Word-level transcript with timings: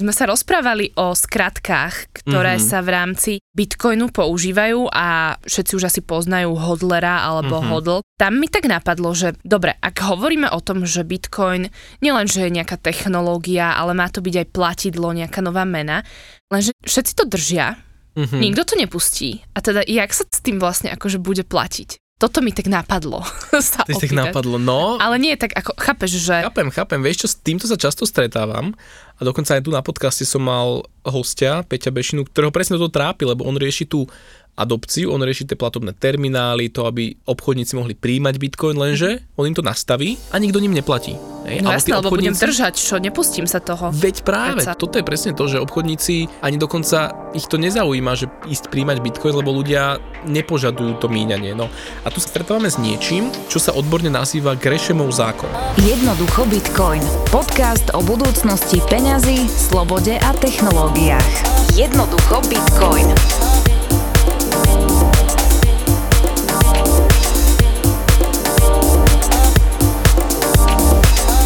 Sme 0.00 0.16
sa 0.16 0.24
rozprávali 0.24 0.96
o 0.96 1.12
skratkách, 1.12 2.24
ktoré 2.24 2.56
mm-hmm. 2.56 2.70
sa 2.72 2.80
v 2.80 2.88
rámci 2.88 3.32
Bitcoinu 3.52 4.08
používajú 4.08 4.88
a 4.88 5.36
všetci 5.44 5.76
už 5.76 5.92
asi 5.92 6.00
poznajú 6.00 6.56
hodlera 6.56 7.28
alebo 7.28 7.60
mm-hmm. 7.60 7.68
hodl. 7.68 8.00
Tam 8.16 8.40
mi 8.40 8.48
tak 8.48 8.64
napadlo, 8.64 9.12
že 9.12 9.36
dobre, 9.44 9.76
ak 9.76 10.00
hovoríme 10.00 10.48
o 10.48 10.60
tom, 10.64 10.88
že 10.88 11.04
Bitcoin 11.04 11.68
nielen, 12.00 12.24
že 12.24 12.48
je 12.48 12.56
nejaká 12.56 12.80
technológia, 12.80 13.76
ale 13.76 13.92
má 13.92 14.08
to 14.08 14.24
byť 14.24 14.34
aj 14.40 14.46
platidlo, 14.48 15.12
nejaká 15.12 15.44
nová 15.44 15.68
mena, 15.68 16.00
lenže 16.48 16.72
všetci 16.80 17.12
to 17.20 17.28
držia, 17.28 17.76
mm-hmm. 18.16 18.40
nikto 18.40 18.62
to 18.64 18.74
nepustí. 18.80 19.44
A 19.52 19.60
teda, 19.60 19.84
jak 19.84 20.16
sa 20.16 20.24
s 20.24 20.40
tým 20.40 20.56
vlastne 20.56 20.88
akože 20.96 21.20
bude 21.20 21.44
platiť? 21.44 22.00
Toto 22.20 22.44
mi 22.44 22.52
tak 22.52 22.68
napadlo. 22.68 23.24
sa 23.64 23.80
to 23.88 23.96
tak 23.96 24.12
napadlo, 24.12 24.60
no. 24.60 25.00
Ale 25.00 25.16
nie 25.16 25.32
tak 25.40 25.56
ako, 25.56 25.72
chápeš, 25.80 26.20
že... 26.20 26.44
Chápem, 26.44 26.68
chápem, 26.68 27.00
vieš 27.00 27.24
čo, 27.24 27.28
s 27.32 27.36
týmto 27.40 27.64
sa 27.64 27.80
často 27.80 28.04
stretávam 28.04 28.76
a 29.16 29.20
dokonca 29.24 29.56
aj 29.56 29.64
tu 29.64 29.72
na 29.72 29.80
podcaste 29.80 30.28
som 30.28 30.44
mal 30.44 30.84
hostia, 31.00 31.64
Peťa 31.64 31.88
Bešinu, 31.88 32.28
ktorého 32.28 32.52
presne 32.52 32.76
to 32.76 32.92
trápi, 32.92 33.24
lebo 33.24 33.48
on 33.48 33.56
rieši 33.56 33.88
tú 33.88 34.04
adopciu, 34.52 35.08
on 35.16 35.24
rieši 35.24 35.48
tie 35.48 35.56
platobné 35.56 35.96
terminály, 35.96 36.68
to, 36.68 36.84
aby 36.84 37.16
obchodníci 37.24 37.72
mohli 37.80 37.96
príjmať 37.96 38.36
bitcoin, 38.36 38.76
lenže 38.76 39.24
on 39.40 39.48
im 39.48 39.56
to 39.56 39.64
nastaví 39.64 40.20
a 40.28 40.36
nikto 40.36 40.60
ním 40.60 40.76
neplatí. 40.76 41.16
Hej? 41.50 41.58
No 41.66 41.74
jasné, 41.74 41.98
lebo 41.98 42.14
budem 42.14 42.34
držať, 42.34 42.74
čo, 42.78 42.94
nepustím 43.02 43.50
sa 43.50 43.58
toho. 43.58 43.90
Veď 43.90 44.22
práve, 44.22 44.62
Veď 44.62 44.72
sa... 44.72 44.78
toto 44.78 45.02
je 45.02 45.04
presne 45.04 45.34
to, 45.34 45.50
že 45.50 45.58
obchodníci 45.58 46.30
ani 46.40 46.56
dokonca 46.56 47.30
ich 47.34 47.46
to 47.50 47.58
nezaujíma, 47.58 48.12
že 48.14 48.30
ísť 48.46 48.70
príjmať 48.70 49.02
bitcoin, 49.02 49.34
lebo 49.34 49.50
ľudia 49.50 49.98
nepožadujú 50.26 51.02
to 51.02 51.06
míňanie. 51.10 51.54
No 51.58 51.66
a 52.06 52.08
tu 52.14 52.22
sa 52.22 52.30
stretávame 52.30 52.70
s 52.70 52.78
niečím, 52.78 53.34
čo 53.50 53.58
sa 53.58 53.74
odborne 53.74 54.10
nazýva 54.10 54.54
Grešemov 54.54 55.10
zákon. 55.10 55.50
Jednoducho 55.82 56.46
Bitcoin. 56.46 57.02
Podcast 57.34 57.90
o 57.94 58.00
budúcnosti 58.02 58.78
peňazí, 58.86 59.50
slobode 59.50 60.14
a 60.18 60.30
technológiách. 60.38 61.34
Jednoducho 61.74 62.42
Bitcoin. 62.46 63.49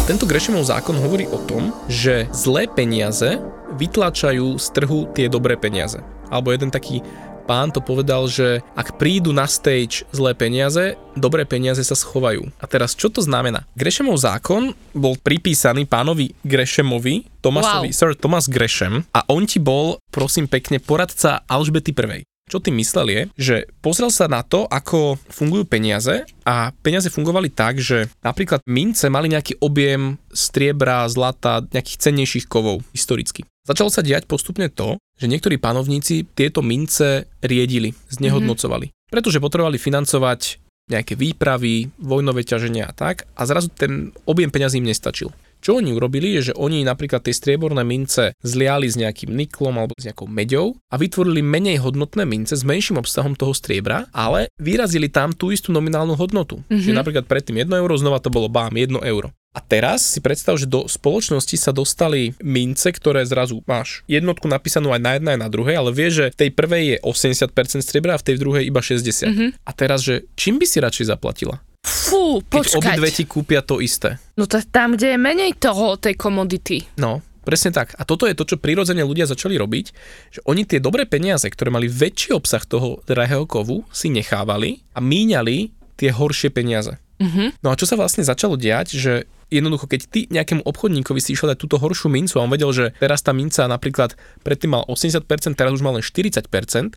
Tento 0.05 0.29
Grešemov 0.29 0.69
zákon 0.69 1.01
hovorí 1.01 1.25
o 1.33 1.41
tom, 1.49 1.73
že 1.89 2.29
zlé 2.29 2.69
peniaze 2.69 3.41
vytlačajú 3.73 4.53
z 4.53 4.65
trhu 4.69 5.09
tie 5.17 5.25
dobré 5.25 5.57
peniaze. 5.57 5.97
Alebo 6.29 6.53
jeden 6.53 6.69
taký 6.69 7.01
pán 7.49 7.73
to 7.73 7.81
povedal, 7.81 8.29
že 8.29 8.61
ak 8.77 9.01
prídu 9.01 9.33
na 9.33 9.49
stage 9.49 10.05
zlé 10.13 10.37
peniaze, 10.37 10.93
dobré 11.17 11.41
peniaze 11.41 11.81
sa 11.81 11.97
schovajú. 11.97 12.53
A 12.61 12.69
teraz 12.69 12.93
čo 12.93 13.09
to 13.09 13.25
znamená? 13.25 13.65
Grešemov 13.73 14.21
zákon 14.21 14.77
bol 14.93 15.17
pripísaný 15.17 15.89
pánovi 15.89 16.37
Grešemovi, 16.45 17.41
Tomasovi, 17.41 17.89
wow. 17.89 17.97
Sir 17.97 18.13
Thomas 18.13 18.45
Gresham 18.45 19.09
a 19.09 19.25
on 19.25 19.49
ti 19.49 19.57
bol, 19.57 19.97
prosím 20.13 20.45
pekne, 20.45 20.77
poradca 20.77 21.41
Alžbety 21.49 21.97
I. 21.97 22.34
Čo 22.45 22.61
tým 22.61 22.77
myslel 22.77 23.07
je, 23.09 23.21
že 23.41 23.55
pozrel 23.81 24.13
sa 24.13 24.29
na 24.29 24.45
to, 24.45 24.69
ako 24.69 25.17
fungujú 25.33 25.65
peniaze 25.65 26.29
a 26.45 26.69
peniaze 26.85 27.09
fungovali 27.09 27.49
tak, 27.49 27.81
že 27.81 28.05
napríklad 28.21 28.61
mince 28.69 29.09
mali 29.09 29.33
nejaký 29.33 29.57
objem 29.65 30.21
striebra, 30.29 31.09
zlata, 31.09 31.65
nejakých 31.73 32.05
cennejších 32.05 32.45
kovov 32.45 32.85
historicky. 32.93 33.41
Začalo 33.65 33.89
sa 33.89 34.05
diať 34.05 34.29
postupne 34.29 34.69
to, 34.69 35.01
že 35.17 35.25
niektorí 35.25 35.57
panovníci 35.57 36.29
tieto 36.37 36.61
mince 36.61 37.25
riedili, 37.41 37.97
znehodnocovali. 38.13 38.93
Mm-hmm. 38.93 39.09
Pretože 39.09 39.41
potrebovali 39.41 39.81
financovať 39.81 40.61
nejaké 40.85 41.17
výpravy, 41.17 41.89
vojnové 41.97 42.45
ťaženia 42.45 42.85
a 42.85 42.93
tak 42.93 43.25
a 43.33 43.41
zrazu 43.49 43.73
ten 43.73 44.13
objem 44.29 44.53
peňazí 44.53 44.77
im 44.77 44.85
nestačil. 44.85 45.33
Čo 45.65 45.81
oni 45.81 45.97
urobili, 45.97 46.37
je, 46.37 46.53
že 46.53 46.57
oni 46.61 46.85
napríklad 46.85 47.25
tie 47.25 47.33
strieborné 47.33 47.81
mince 47.81 48.37
zliali 48.45 48.85
s 48.85 49.01
nejakým 49.01 49.33
niklom 49.33 49.73
alebo 49.81 49.97
s 49.97 50.05
nejakou 50.05 50.29
meďou 50.29 50.77
a 50.93 50.95
vytvorili 51.01 51.41
menej 51.41 51.81
hodnotné 51.81 52.21
mince 52.21 52.53
s 52.53 52.61
menším 52.61 53.01
obsahom 53.01 53.33
toho 53.33 53.49
striebra, 53.49 54.05
ale 54.13 54.53
vyrazili 54.61 55.09
tam 55.09 55.33
tú 55.33 55.49
istú 55.49 55.73
nominálnu 55.73 56.13
hodnotu. 56.13 56.61
Mm-hmm. 56.61 56.85
Čiže 56.85 56.93
napríklad 56.93 57.25
predtým 57.25 57.65
1 57.65 57.81
euro, 57.81 57.97
znova 57.97 58.21
to 58.21 58.29
bolo 58.29 58.45
bám 58.45 58.77
1 58.77 58.93
euro. 59.09 59.33
A 59.57 59.59
teraz 59.63 60.05
si 60.05 60.21
predstav, 60.21 60.53
že 60.61 60.69
do 60.69 60.85
spoločnosti 60.85 61.57
sa 61.57 61.73
dostali 61.73 62.37
mince, 62.45 62.93
ktoré 62.93 63.25
zrazu 63.25 63.65
máš 63.65 64.05
jednotku 64.05 64.45
napísanú 64.45 64.93
aj 64.93 65.01
na 65.01 65.11
jednej, 65.17 65.33
aj 65.33 65.41
na 65.41 65.49
druhej, 65.49 65.81
ale 65.81 65.89
vieš, 65.89 66.13
že 66.13 66.25
v 66.29 66.39
tej 66.45 66.49
prvej 66.53 66.83
je 66.85 66.97
80% 67.01 67.81
striebra 67.81 68.13
a 68.13 68.21
v 68.21 68.27
tej 68.29 68.37
druhej 68.37 68.69
iba 68.69 68.85
60. 68.85 69.01
Mm-hmm. 69.01 69.49
A 69.65 69.71
teraz, 69.73 70.05
že 70.05 70.29
čím 70.37 70.61
by 70.61 70.69
si 70.69 70.77
radšej 70.77 71.09
zaplatila? 71.09 71.57
Fú, 71.85 72.41
počkať. 72.41 72.81
Keď 72.81 72.81
obidve 72.81 73.09
ti 73.13 73.23
kúpia 73.29 73.61
to 73.61 73.77
isté. 73.77 74.17
No 74.33 74.49
to 74.49 74.57
tam, 74.65 74.97
kde 74.97 75.13
je 75.13 75.19
menej 75.21 75.53
toho, 75.61 76.01
tej 76.01 76.17
komodity. 76.17 76.81
No, 76.97 77.21
presne 77.45 77.69
tak. 77.69 77.93
A 77.95 78.03
toto 78.03 78.25
je 78.25 78.33
to, 78.33 78.43
čo 78.43 78.57
prirodzene 78.57 79.05
ľudia 79.05 79.29
začali 79.29 79.53
robiť, 79.55 79.85
že 80.33 80.39
oni 80.49 80.65
tie 80.65 80.81
dobré 80.81 81.05
peniaze, 81.05 81.45
ktoré 81.45 81.69
mali 81.69 81.85
väčší 81.85 82.33
obsah 82.33 82.65
toho 82.65 83.05
drahého 83.05 83.45
kovu, 83.45 83.85
si 83.93 84.09
nechávali 84.09 84.81
a 84.97 84.99
míňali 84.99 85.69
tie 85.95 86.09
horšie 86.09 86.49
peniaze. 86.49 86.97
Mm-hmm. 87.21 87.63
No 87.63 87.71
a 87.71 87.79
čo 87.79 87.87
sa 87.87 87.95
vlastne 87.95 88.27
začalo 88.27 88.59
diať, 88.59 88.99
že 88.99 89.13
jednoducho, 89.47 89.87
keď 89.87 90.01
ty 90.09 90.19
nejakému 90.27 90.65
obchodníkovi 90.65 91.21
si 91.21 91.31
išiel 91.37 91.53
dať 91.53 91.59
túto 91.61 91.77
horšiu 91.79 92.11
mincu 92.11 92.35
a 92.41 92.43
on 92.43 92.51
vedel, 92.51 92.73
že 92.75 92.91
teraz 92.97 93.23
tá 93.23 93.31
minca 93.31 93.63
napríklad 93.69 94.17
predtým 94.43 94.75
mal 94.75 94.83
80%, 94.89 95.23
teraz 95.55 95.71
už 95.71 95.85
mal 95.85 95.95
len 95.95 96.03
40%, 96.03 96.49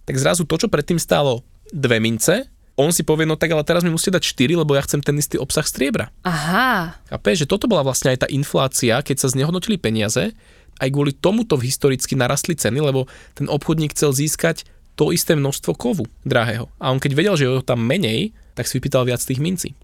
tak 0.03 0.16
zrazu 0.16 0.43
to, 0.48 0.56
čo 0.59 0.66
predtým 0.66 0.98
stálo 0.98 1.47
dve 1.71 2.00
mince, 2.00 2.48
on 2.78 2.94
si 2.94 3.03
povie, 3.03 3.27
no 3.27 3.34
tak 3.34 3.50
ale 3.50 3.66
teraz 3.66 3.83
mi 3.83 3.91
musíte 3.91 4.22
dať 4.22 4.25
4, 4.39 4.62
lebo 4.62 4.78
ja 4.78 4.87
chcem 4.87 5.03
ten 5.03 5.19
istý 5.19 5.34
obsah 5.34 5.66
striebra. 5.66 6.15
Aha. 6.22 6.94
pe, 7.19 7.34
že 7.34 7.50
toto 7.50 7.66
bola 7.66 7.83
vlastne 7.83 8.15
aj 8.15 8.25
tá 8.25 8.28
inflácia, 8.31 9.03
keď 9.03 9.27
sa 9.27 9.28
znehodnotili 9.34 9.83
peniaze, 9.83 10.31
aj 10.78 10.89
kvôli 10.94 11.11
tomuto 11.11 11.59
historicky 11.59 12.15
narastli 12.15 12.55
ceny, 12.55 12.78
lebo 12.78 13.11
ten 13.34 13.50
obchodník 13.50 13.99
chcel 13.99 14.15
získať 14.15 14.62
to 14.94 15.11
isté 15.11 15.34
množstvo 15.34 15.75
kovu 15.75 16.06
drahého. 16.22 16.71
A 16.78 16.94
on 16.94 17.03
keď 17.03 17.12
vedel, 17.19 17.34
že 17.34 17.44
je 17.47 17.59
ho 17.59 17.66
tam 17.66 17.83
menej, 17.83 18.31
tak 18.55 18.71
si 18.71 18.78
vypýtal 18.78 19.06
viac 19.06 19.22
tých 19.22 19.43
mincí. 19.43 19.75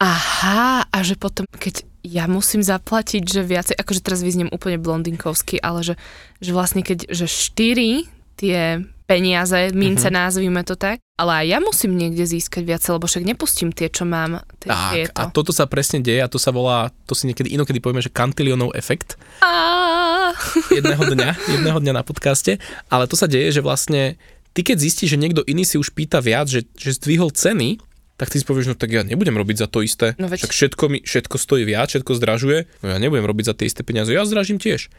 Aha, 0.00 0.84
a 0.88 0.98
že 1.00 1.16
potom, 1.16 1.48
keď 1.56 1.88
ja 2.02 2.26
musím 2.26 2.60
zaplatiť, 2.60 3.22
že 3.22 3.46
viacej, 3.46 3.76
akože 3.78 4.02
teraz 4.02 4.20
vyzniem 4.20 4.50
úplne 4.50 4.76
blondinkovsky, 4.76 5.62
ale 5.62 5.86
že, 5.86 5.94
že 6.42 6.50
vlastne 6.50 6.82
keď, 6.82 7.08
že 7.08 7.30
4 7.30 8.10
tie 8.36 8.82
peniaze, 9.12 9.58
mince 9.76 10.08
mm-hmm. 10.08 10.16
nazvime 10.24 10.62
to 10.64 10.74
tak, 10.80 11.04
ale 11.20 11.44
aj 11.44 11.46
ja 11.52 11.58
musím 11.60 11.92
niekde 12.00 12.24
získať 12.24 12.64
viac, 12.64 12.82
lebo 12.88 13.04
však 13.04 13.28
nepustím 13.28 13.68
tie, 13.68 13.92
čo 13.92 14.08
mám. 14.08 14.40
Tie, 14.56 14.72
tak, 14.72 14.92
tieto. 14.96 15.20
a 15.20 15.28
toto 15.28 15.52
sa 15.52 15.68
presne 15.68 16.00
deje 16.00 16.24
a 16.24 16.32
to 16.32 16.40
sa 16.40 16.48
volá, 16.48 16.88
to 17.04 17.12
si 17.12 17.28
niekedy 17.28 17.52
inokedy 17.52 17.84
povieme, 17.84 18.00
že 18.00 18.08
kantilionov 18.08 18.72
efekt. 18.72 19.20
A... 19.44 20.32
jedného 20.72 21.02
dňa, 21.12 21.28
jedného 21.60 21.78
dňa 21.84 21.92
na 21.92 22.04
podcaste, 22.06 22.56
ale 22.88 23.04
to 23.04 23.20
sa 23.20 23.28
deje, 23.28 23.60
že 23.60 23.60
vlastne 23.60 24.16
ty 24.56 24.64
keď 24.64 24.80
zistíš, 24.80 25.16
že 25.16 25.20
niekto 25.20 25.44
iný 25.44 25.68
si 25.68 25.76
už 25.76 25.92
pýta 25.92 26.24
viac, 26.24 26.48
že, 26.48 26.64
že 26.72 26.96
zdvihol 26.96 27.32
ceny, 27.32 27.80
tak 28.16 28.30
ty 28.30 28.38
si 28.38 28.46
povieš, 28.46 28.72
no 28.72 28.76
tak 28.78 28.92
ja 28.92 29.02
nebudem 29.02 29.34
robiť 29.34 29.66
za 29.66 29.68
to 29.68 29.82
isté. 29.82 30.14
No 30.20 30.30
veď... 30.30 30.46
Však 30.46 30.54
všetko, 30.54 30.84
mi, 30.88 30.98
všetko 31.02 31.36
stojí 31.36 31.64
viac, 31.66 31.90
všetko 31.90 32.12
zdražuje, 32.16 32.70
no 32.84 32.86
ja 32.94 32.98
nebudem 33.02 33.26
robiť 33.26 33.50
za 33.50 33.54
tie 33.56 33.66
isté 33.66 33.82
peniaze, 33.82 34.14
ja 34.14 34.22
zdražím 34.22 34.62
tiež. 34.62 34.92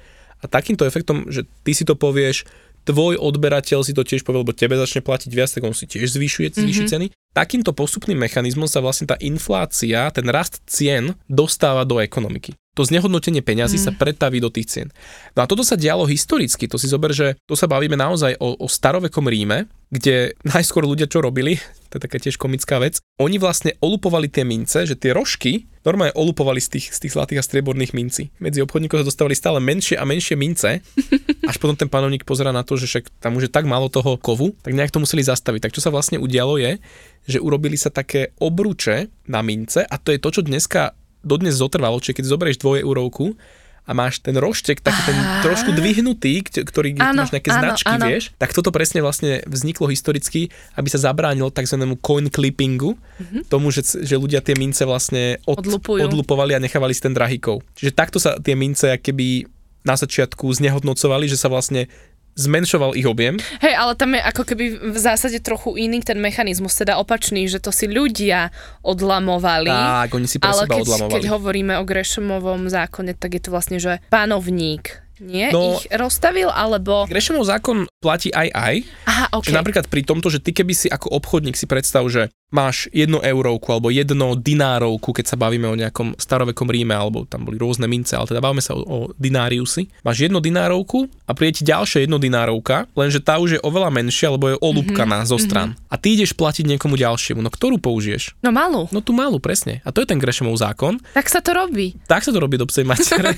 A 0.44 0.52
takýmto 0.52 0.84
efektom, 0.84 1.32
že 1.32 1.48
ty 1.64 1.72
si 1.72 1.88
to 1.88 1.96
povieš, 1.96 2.44
tvoj 2.84 3.20
odberateľ 3.20 3.82
si 3.84 3.96
to 3.96 4.04
tiež 4.04 4.28
povie, 4.28 4.44
lebo 4.44 4.52
tebe 4.56 4.76
začne 4.76 5.02
platiť 5.04 5.32
viac, 5.32 5.50
tak 5.50 5.64
on 5.64 5.76
si 5.76 5.88
tiež 5.88 6.12
zvyšuje, 6.20 6.56
zvýši 6.60 6.84
mm-hmm. 6.84 6.92
ceny. 6.92 7.06
Takýmto 7.34 7.74
postupným 7.74 8.22
mechanizmom 8.22 8.70
sa 8.70 8.78
vlastne 8.78 9.10
tá 9.10 9.18
inflácia, 9.18 10.06
ten 10.14 10.30
rast 10.30 10.62
cien 10.70 11.18
dostáva 11.26 11.82
do 11.82 11.98
ekonomiky. 11.98 12.54
To 12.74 12.86
znehodnotenie 12.86 13.46
peňazí 13.46 13.78
mm. 13.78 13.86
sa 13.86 13.92
pretaví 13.94 14.42
do 14.42 14.50
tých 14.50 14.70
cien. 14.70 14.90
No 15.38 15.46
a 15.46 15.50
toto 15.50 15.62
sa 15.62 15.78
dialo 15.78 16.10
historicky, 16.10 16.66
to 16.66 16.82
si 16.82 16.90
zober, 16.90 17.14
že 17.14 17.38
to 17.46 17.54
sa 17.54 17.70
bavíme 17.70 17.94
naozaj 17.94 18.38
o, 18.42 18.58
o 18.58 18.66
starovekom 18.70 19.30
Ríme, 19.30 19.70
kde 19.94 20.34
najskôr 20.54 20.86
ľudia 20.86 21.10
čo 21.10 21.22
robili, 21.22 21.58
to 21.90 21.98
je 21.98 22.06
taká 22.06 22.18
tiež 22.22 22.38
komická 22.38 22.78
vec, 22.82 23.02
oni 23.18 23.38
vlastne 23.38 23.78
olupovali 23.78 24.30
tie 24.30 24.42
mince, 24.42 24.90
že 24.90 24.98
tie 24.98 25.14
rožky 25.14 25.70
normálne 25.86 26.16
olupovali 26.16 26.64
z 26.64 26.80
tých, 26.80 26.96
z 26.96 27.00
tých 27.06 27.14
zlatých 27.14 27.44
a 27.44 27.46
strieborných 27.46 27.94
mincí. 27.94 28.32
Medzi 28.40 28.64
obchodníkov 28.64 29.04
sa 29.04 29.10
dostávali 29.10 29.36
stále 29.36 29.60
menšie 29.62 30.00
a 30.00 30.08
menšie 30.08 30.34
mince, 30.34 30.82
až 31.50 31.56
potom 31.62 31.78
ten 31.78 31.90
panovník 31.92 32.26
pozera 32.26 32.50
na 32.50 32.66
to, 32.66 32.74
že 32.74 32.90
však 32.90 33.22
tam 33.22 33.38
už 33.38 33.50
je 33.50 33.52
tak 33.54 33.70
málo 33.70 33.90
toho 33.90 34.18
kovu, 34.18 34.58
tak 34.66 34.74
nejak 34.74 34.90
to 34.90 35.02
museli 35.04 35.22
zastaviť. 35.22 35.70
Tak 35.70 35.76
čo 35.76 35.84
sa 35.84 35.94
vlastne 35.94 36.18
udialo 36.18 36.58
je, 36.58 36.82
že 37.24 37.40
urobili 37.40 37.80
sa 37.80 37.90
také 37.90 38.36
obruče 38.40 39.08
na 39.32 39.40
mince 39.40 39.84
a 39.84 39.96
to 40.00 40.12
je 40.12 40.20
to, 40.20 40.30
čo 40.30 40.42
dneska 40.44 40.96
dodnes 41.24 41.56
zotrvalo, 41.56 42.04
čiže 42.04 42.20
keď 42.20 42.26
zoberieš 42.28 42.58
dvoje 42.60 42.84
eurovku 42.84 43.40
a 43.84 43.92
máš 43.92 44.24
ten 44.24 44.36
roštek 44.40 44.80
taký 44.80 45.02
ten 45.12 45.18
trošku 45.44 45.76
dvihnutý, 45.76 46.40
ktorý 46.44 46.96
áno, 47.04 47.24
máš 47.24 47.36
nejaké 47.36 47.52
áno, 47.52 47.60
značky, 47.60 47.92
áno. 47.92 48.06
vieš, 48.08 48.32
tak 48.40 48.56
toto 48.56 48.72
presne 48.72 49.04
vlastne 49.04 49.44
vzniklo 49.44 49.92
historicky, 49.92 50.48
aby 50.80 50.88
sa 50.88 51.04
zabránilo 51.04 51.52
tzv. 51.52 51.84
coin 52.00 52.32
clippingu, 52.32 52.96
mm-hmm. 52.96 53.52
tomu, 53.52 53.76
že, 53.76 53.84
že 53.84 54.16
ľudia 54.16 54.40
tie 54.40 54.56
mince 54.56 54.88
vlastne 54.88 55.44
od, 55.44 55.60
odlupovali 55.84 56.56
a 56.56 56.64
nechávali 56.64 56.96
si 56.96 57.04
ten 57.04 57.12
drahikov. 57.12 57.60
Čiže 57.76 57.92
takto 57.92 58.24
sa 58.24 58.40
tie 58.40 58.56
mince 58.56 58.88
keby 59.04 59.52
na 59.84 60.00
začiatku 60.00 60.48
znehodnocovali, 60.48 61.28
že 61.28 61.36
sa 61.36 61.52
vlastne 61.52 61.92
zmenšoval 62.34 62.98
ich 62.98 63.06
objem. 63.06 63.38
Hej, 63.62 63.74
ale 63.78 63.94
tam 63.94 64.18
je 64.18 64.22
ako 64.22 64.44
keby 64.44 64.66
v 64.94 64.98
zásade 64.98 65.38
trochu 65.42 65.78
iný 65.78 66.02
ten 66.02 66.18
mechanizmus, 66.18 66.74
teda 66.74 66.98
opačný, 66.98 67.46
že 67.46 67.62
to 67.62 67.70
si 67.70 67.86
ľudia 67.86 68.50
odlamovali. 68.82 69.70
Tak, 69.70 70.10
oni 70.18 70.28
si 70.28 70.38
pre 70.42 70.50
ale 70.50 70.66
seba 70.66 70.74
keď, 70.78 70.84
odlamovali. 70.86 71.14
keď 71.14 71.24
hovoríme 71.30 71.74
o 71.78 71.84
Grešomovom 71.86 72.62
zákone, 72.70 73.14
tak 73.14 73.38
je 73.38 73.42
to 73.42 73.50
vlastne, 73.54 73.78
že 73.78 74.02
panovník 74.10 75.04
Nie, 75.22 75.54
no, 75.54 75.78
ich 75.78 75.86
rozstavil, 75.94 76.50
alebo... 76.50 77.06
Grešemov 77.06 77.46
zákon 77.46 77.86
platí 78.04 78.28
aj 78.36 78.52
aj. 78.52 78.76
Aha, 79.08 79.26
okay. 79.32 79.56
Že 79.56 79.64
napríklad 79.64 79.86
pri 79.88 80.04
tomto, 80.04 80.28
že 80.28 80.44
ty 80.44 80.52
keby 80.52 80.76
si 80.76 80.92
ako 80.92 81.08
obchodník 81.16 81.56
si 81.56 81.64
predstav, 81.64 82.04
že 82.12 82.28
máš 82.54 82.86
jednu 82.94 83.18
eurovku 83.18 83.66
alebo 83.74 83.90
jedno 83.90 84.38
dinárovku, 84.38 85.10
keď 85.10 85.26
sa 85.34 85.40
bavíme 85.42 85.66
o 85.66 85.74
nejakom 85.74 86.14
starovekom 86.22 86.70
Ríme, 86.70 86.94
alebo 86.94 87.26
tam 87.26 87.50
boli 87.50 87.58
rôzne 87.58 87.90
mince, 87.90 88.14
ale 88.14 88.30
teda 88.30 88.46
bavíme 88.46 88.62
sa 88.62 88.78
o, 88.78 88.86
o 88.86 88.98
dináriusy. 89.18 89.90
Máš 90.06 90.30
jednu 90.30 90.38
dinárovku 90.38 91.10
a 91.26 91.34
príde 91.34 91.62
ti 91.62 91.64
ďalšia 91.66 92.06
jedno 92.06 92.22
dinárovka, 92.22 92.86
lenže 92.94 93.26
tá 93.26 93.42
už 93.42 93.58
je 93.58 93.62
oveľa 93.66 93.90
menšia, 93.90 94.30
lebo 94.30 94.54
je 94.54 94.62
olúbkaná 94.62 95.26
mm-hmm. 95.26 95.34
zo 95.34 95.38
stran. 95.42 95.74
Mm-hmm. 95.74 95.90
A 95.90 95.96
ty 95.98 96.08
ideš 96.14 96.38
platiť 96.38 96.66
niekomu 96.70 96.94
ďalšiemu. 96.94 97.42
No 97.42 97.50
ktorú 97.50 97.82
použiješ? 97.82 98.38
No 98.46 98.54
malú. 98.54 98.86
No 98.94 99.02
tú 99.02 99.18
malú, 99.18 99.42
presne. 99.42 99.82
A 99.82 99.90
to 99.90 100.06
je 100.06 100.10
ten 100.14 100.22
Grešemov 100.22 100.54
zákon. 100.62 101.02
Tak 101.18 101.26
sa 101.30 101.42
to 101.42 101.58
robí. 101.58 101.98
Tak 102.06 102.22
sa 102.22 102.30
to 102.30 102.38
robí 102.38 102.62
do 102.62 102.70
psej 102.70 102.86
matere. 102.90 103.34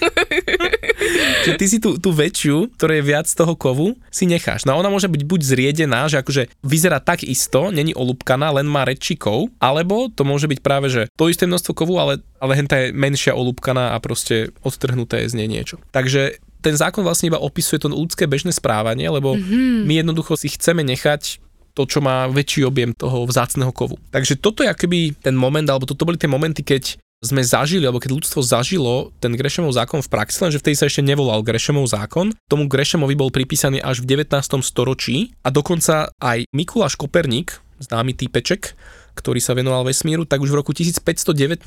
ty 1.59 1.65
si 1.67 1.79
tú, 1.79 1.95
tú 1.95 2.11
väčšiu, 2.11 2.75
ktorá 2.75 2.99
je 2.99 3.03
viac 3.03 3.27
toho 3.27 3.53
kovu, 3.55 3.95
si 4.11 4.27
necháš. 4.27 4.54
No 4.63 4.77
a 4.77 4.79
ona 4.79 4.87
môže 4.87 5.11
byť 5.11 5.21
buď 5.27 5.41
zriedená, 5.43 6.07
že 6.07 6.23
akože 6.23 6.47
vyzerá 6.63 7.03
tak 7.03 7.27
isto, 7.27 7.75
není 7.75 7.91
olúbkaná, 7.91 8.55
len 8.55 8.69
má 8.69 8.87
väčší 8.87 9.19
kov, 9.19 9.51
alebo 9.59 10.07
to 10.07 10.23
môže 10.23 10.47
byť 10.47 10.59
práve, 10.63 10.87
že 10.87 11.11
to 11.19 11.27
isté 11.27 11.43
množstvo 11.43 11.75
kovu, 11.75 11.99
ale, 11.99 12.23
ale 12.39 12.55
henta 12.55 12.79
je 12.79 12.95
menšia 12.95 13.35
olúbkaná 13.35 13.91
a 13.91 13.99
proste 13.99 14.55
odtrhnuté 14.63 15.27
je 15.27 15.35
z 15.35 15.37
nej 15.43 15.51
niečo. 15.51 15.83
Takže 15.91 16.39
ten 16.63 16.73
zákon 16.73 17.05
vlastne 17.05 17.29
iba 17.29 17.37
opisuje 17.37 17.77
to 17.77 17.91
ľudské 17.91 18.25
bežné 18.25 18.49
správanie, 18.55 19.05
lebo 19.11 19.37
mm-hmm. 19.37 19.85
my 19.85 19.93
jednoducho 20.01 20.33
si 20.39 20.49
chceme 20.49 20.81
nechať 20.81 21.43
to, 21.75 21.83
čo 21.83 21.99
má 21.99 22.25
väčší 22.31 22.63
objem 22.63 22.95
toho 22.95 23.27
vzácného 23.27 23.69
kovu. 23.75 23.99
Takže 24.09 24.39
toto 24.39 24.63
je 24.63 24.71
akoby 24.71 25.11
ten 25.19 25.35
moment, 25.35 25.67
alebo 25.67 25.83
toto 25.83 26.07
boli 26.07 26.15
tie 26.15 26.31
momenty, 26.31 26.63
keď 26.63 26.97
sme 27.25 27.41
zažili, 27.41 27.89
alebo 27.89 27.97
keď 27.97 28.13
ľudstvo 28.13 28.45
zažilo 28.45 29.09
ten 29.17 29.33
Grešemov 29.33 29.73
zákon 29.73 30.05
v 30.05 30.11
praxi, 30.13 30.45
lenže 30.45 30.61
vtedy 30.61 30.75
sa 30.77 30.85
ešte 30.85 31.01
nevolal 31.01 31.41
Grešemov 31.41 31.89
zákon. 31.89 32.31
Tomu 32.45 32.69
Grešemovi 32.69 33.17
bol 33.17 33.33
pripísaný 33.33 33.81
až 33.81 34.05
v 34.05 34.21
19. 34.21 34.61
storočí 34.61 35.33
a 35.41 35.49
dokonca 35.49 36.13
aj 36.21 36.45
Mikuláš 36.53 36.95
Koperník, 36.95 37.57
známy 37.81 38.13
týpeček, 38.13 38.77
ktorý 39.15 39.39
sa 39.39 39.55
venoval 39.55 39.87
vesmíru, 39.87 40.27
tak 40.27 40.43
už 40.43 40.51
v 40.51 40.59
roku 40.59 40.71
1519 40.75 41.65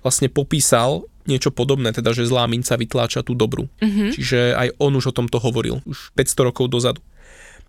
vlastne 0.00 0.28
popísal 0.30 1.04
niečo 1.28 1.52
podobné, 1.52 1.92
teda 1.92 2.16
že 2.16 2.24
zlá 2.24 2.48
minca 2.48 2.72
vytláča 2.72 3.20
tú 3.20 3.36
dobrú. 3.36 3.68
Mm-hmm. 3.84 4.08
Čiže 4.16 4.38
aj 4.56 4.68
on 4.80 4.96
už 4.96 5.12
o 5.12 5.16
tomto 5.16 5.36
hovoril, 5.42 5.84
už 5.84 6.16
500 6.16 6.48
rokov 6.48 6.72
dozadu. 6.72 7.04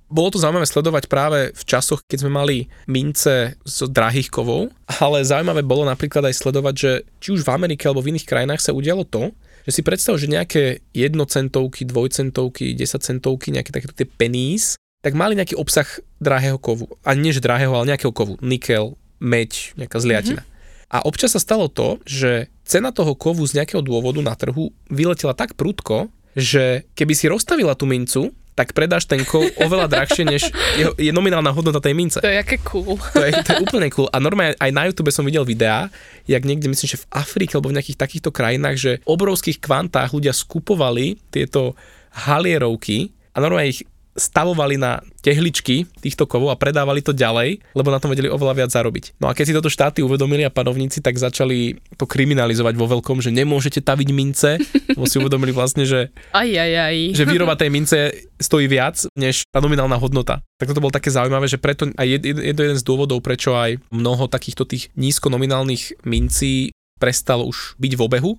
Bolo 0.10 0.34
to 0.34 0.42
zaujímavé 0.42 0.66
sledovať 0.66 1.06
práve 1.06 1.54
v 1.54 1.64
časoch, 1.70 2.02
keď 2.10 2.26
sme 2.26 2.32
mali 2.34 2.58
mince 2.90 3.62
z 3.62 3.78
drahých 3.94 4.34
kovov, 4.34 4.74
ale 5.06 5.22
zaujímavé 5.22 5.62
bolo 5.62 5.86
napríklad 5.86 6.26
aj 6.26 6.36
sledovať, 6.42 6.76
že 6.76 6.92
či 7.22 7.30
už 7.38 7.46
v 7.46 7.54
Amerike 7.54 7.86
alebo 7.86 8.02
v 8.02 8.18
iných 8.18 8.26
krajinách 8.26 8.62
sa 8.66 8.74
udialo 8.74 9.06
to, 9.06 9.30
že 9.70 9.80
si 9.80 9.82
predstav, 9.86 10.18
že 10.18 10.26
nejaké 10.26 10.82
jednocentovky, 10.98 11.86
dvojcentovky, 11.86 12.74
desacentovky, 12.74 13.54
nejaké 13.54 13.70
takéto 13.70 13.94
tie 13.94 14.10
penís, 14.10 14.82
tak 15.06 15.14
mali 15.14 15.38
nejaký 15.38 15.54
obsah 15.56 15.86
drahého 16.18 16.58
kovu. 16.58 16.90
A 17.06 17.14
nie 17.14 17.32
že 17.32 17.40
drahého, 17.40 17.72
ale 17.72 17.94
nejakého 17.94 18.12
kovu. 18.12 18.36
Nikel, 18.42 18.98
meď, 19.22 19.78
nejaká 19.78 20.02
zliatina. 20.02 20.42
Mm-hmm. 20.44 20.58
A 20.90 21.06
občas 21.06 21.38
sa 21.38 21.42
stalo 21.42 21.70
to, 21.70 22.02
že 22.04 22.50
cena 22.66 22.90
toho 22.90 23.14
kovu 23.14 23.46
z 23.46 23.62
nejakého 23.62 23.86
dôvodu 23.86 24.20
na 24.26 24.34
trhu 24.34 24.74
vyletela 24.90 25.38
tak 25.38 25.54
prudko, 25.54 26.10
že 26.34 26.90
keby 26.98 27.14
si 27.14 27.30
rozstavila 27.30 27.78
tú 27.78 27.86
mincu, 27.86 28.34
tak 28.60 28.76
predáš 28.76 29.08
ten 29.08 29.24
kov 29.24 29.48
oveľa 29.56 29.88
drahšie, 29.88 30.28
než 30.28 30.52
je, 30.76 30.92
je 31.00 31.12
nominálna 31.16 31.56
hodnota 31.56 31.80
tej 31.80 31.96
mince. 31.96 32.20
To 32.20 32.28
je 32.28 32.44
aké 32.44 32.60
cool. 32.68 33.00
To 33.00 33.24
je, 33.24 33.32
to 33.40 33.56
je 33.56 33.60
úplne 33.64 33.88
cool. 33.96 34.12
A 34.12 34.20
normálne 34.20 34.60
aj 34.60 34.72
na 34.76 34.84
YouTube 34.92 35.16
som 35.16 35.24
videl 35.24 35.48
videá, 35.48 35.88
jak 36.28 36.44
niekde, 36.44 36.68
myslím, 36.68 36.92
že 36.92 37.00
v 37.00 37.10
Afrike 37.16 37.56
alebo 37.56 37.72
v 37.72 37.80
nejakých 37.80 37.96
takýchto 37.96 38.36
krajinách, 38.36 38.76
že 38.76 38.92
v 39.00 39.08
obrovských 39.08 39.64
kvantách 39.64 40.12
ľudia 40.12 40.36
skupovali 40.36 41.24
tieto 41.32 41.80
halierovky 42.12 43.16
a 43.32 43.40
normálne 43.40 43.72
ich 43.72 43.88
stavovali 44.20 44.76
na 44.76 45.00
tehličky 45.24 45.88
týchto 46.04 46.28
kovov 46.28 46.52
a 46.52 46.60
predávali 46.60 47.00
to 47.00 47.16
ďalej, 47.16 47.64
lebo 47.72 47.90
na 47.90 48.00
tom 48.04 48.12
vedeli 48.12 48.28
oveľa 48.28 48.54
viac 48.56 48.72
zarobiť. 48.76 49.20
No 49.24 49.32
a 49.32 49.36
keď 49.36 49.46
si 49.48 49.56
toto 49.56 49.72
štáty 49.72 50.04
uvedomili 50.04 50.44
a 50.44 50.52
panovníci, 50.52 51.00
tak 51.00 51.16
začali 51.16 51.80
to 51.96 52.04
kriminalizovať 52.04 52.76
vo 52.76 52.88
veľkom, 52.88 53.24
že 53.24 53.32
nemôžete 53.32 53.80
taviť 53.80 54.10
mince, 54.12 54.60
lebo 54.92 55.08
si 55.08 55.18
uvedomili 55.18 55.56
vlastne, 55.56 55.88
že, 55.88 56.12
aj, 56.36 56.50
aj, 56.52 56.72
aj. 56.92 56.98
že 57.16 57.24
výroba 57.24 57.56
tej 57.56 57.72
mince 57.72 57.98
stojí 58.40 58.68
viac, 58.68 59.08
než 59.16 59.48
tá 59.48 59.64
nominálna 59.64 59.96
hodnota. 59.96 60.44
Tak 60.60 60.76
toto 60.76 60.84
bolo 60.84 60.96
také 60.96 61.12
zaujímavé, 61.12 61.48
že 61.48 61.60
preto 61.60 61.92
aj 61.96 62.08
je, 62.08 62.18
je 62.36 62.54
to 62.56 62.66
jeden 62.68 62.80
z 62.80 62.88
dôvodov, 62.88 63.24
prečo 63.24 63.56
aj 63.56 63.80
mnoho 63.92 64.28
takýchto 64.28 64.68
tých 64.68 64.92
nízkonominálnych 65.00 66.04
mincí 66.04 66.76
prestalo 67.00 67.48
už 67.48 67.80
byť 67.80 67.92
v 67.96 68.04
obehu, 68.04 68.32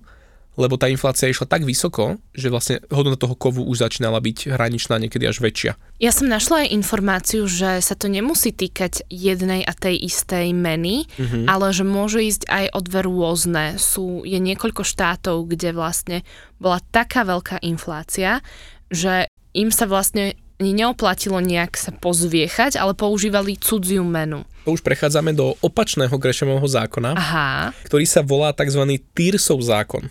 lebo 0.59 0.75
tá 0.75 0.91
inflácia 0.91 1.31
išla 1.31 1.47
tak 1.47 1.63
vysoko, 1.63 2.19
že 2.35 2.51
vlastne 2.51 2.83
hodnota 2.91 3.23
toho 3.23 3.39
kovu 3.39 3.63
už 3.63 3.87
začínala 3.87 4.19
byť 4.19 4.51
hraničná, 4.51 4.99
niekedy 4.99 5.23
až 5.23 5.39
väčšia. 5.39 5.79
Ja 6.03 6.11
som 6.11 6.27
našla 6.27 6.67
aj 6.67 6.73
informáciu, 6.75 7.47
že 7.47 7.79
sa 7.79 7.95
to 7.95 8.11
nemusí 8.11 8.51
týkať 8.51 9.07
jednej 9.07 9.63
a 9.63 9.71
tej 9.71 9.95
istej 10.11 10.51
meny, 10.51 11.07
mm-hmm. 11.07 11.45
ale 11.47 11.71
že 11.71 11.87
môže 11.87 12.19
ísť 12.19 12.51
aj 12.51 12.65
o 12.75 12.79
dve 12.83 12.99
rôzne. 13.07 13.79
Sú, 13.79 14.27
je 14.27 14.37
niekoľko 14.37 14.83
štátov, 14.83 15.47
kde 15.47 15.71
vlastne 15.71 16.17
bola 16.59 16.83
taká 16.91 17.23
veľká 17.23 17.63
inflácia, 17.63 18.43
že 18.91 19.31
im 19.55 19.71
sa 19.71 19.87
vlastne 19.87 20.35
neoplatilo 20.61 21.41
nejak 21.41 21.73
sa 21.73 21.89
pozviechať, 21.89 22.77
ale 22.77 22.93
používali 22.93 23.57
cudziu 23.57 24.05
menu. 24.05 24.45
Už 24.69 24.85
prechádzame 24.85 25.33
do 25.33 25.57
opačného 25.65 26.13
Grešemovho 26.13 26.69
zákona, 26.69 27.17
Aha. 27.17 27.73
ktorý 27.89 28.05
sa 28.05 28.21
volá 28.21 28.53
tzv. 28.53 28.85
Týrsov 29.17 29.57
zákon. 29.65 30.05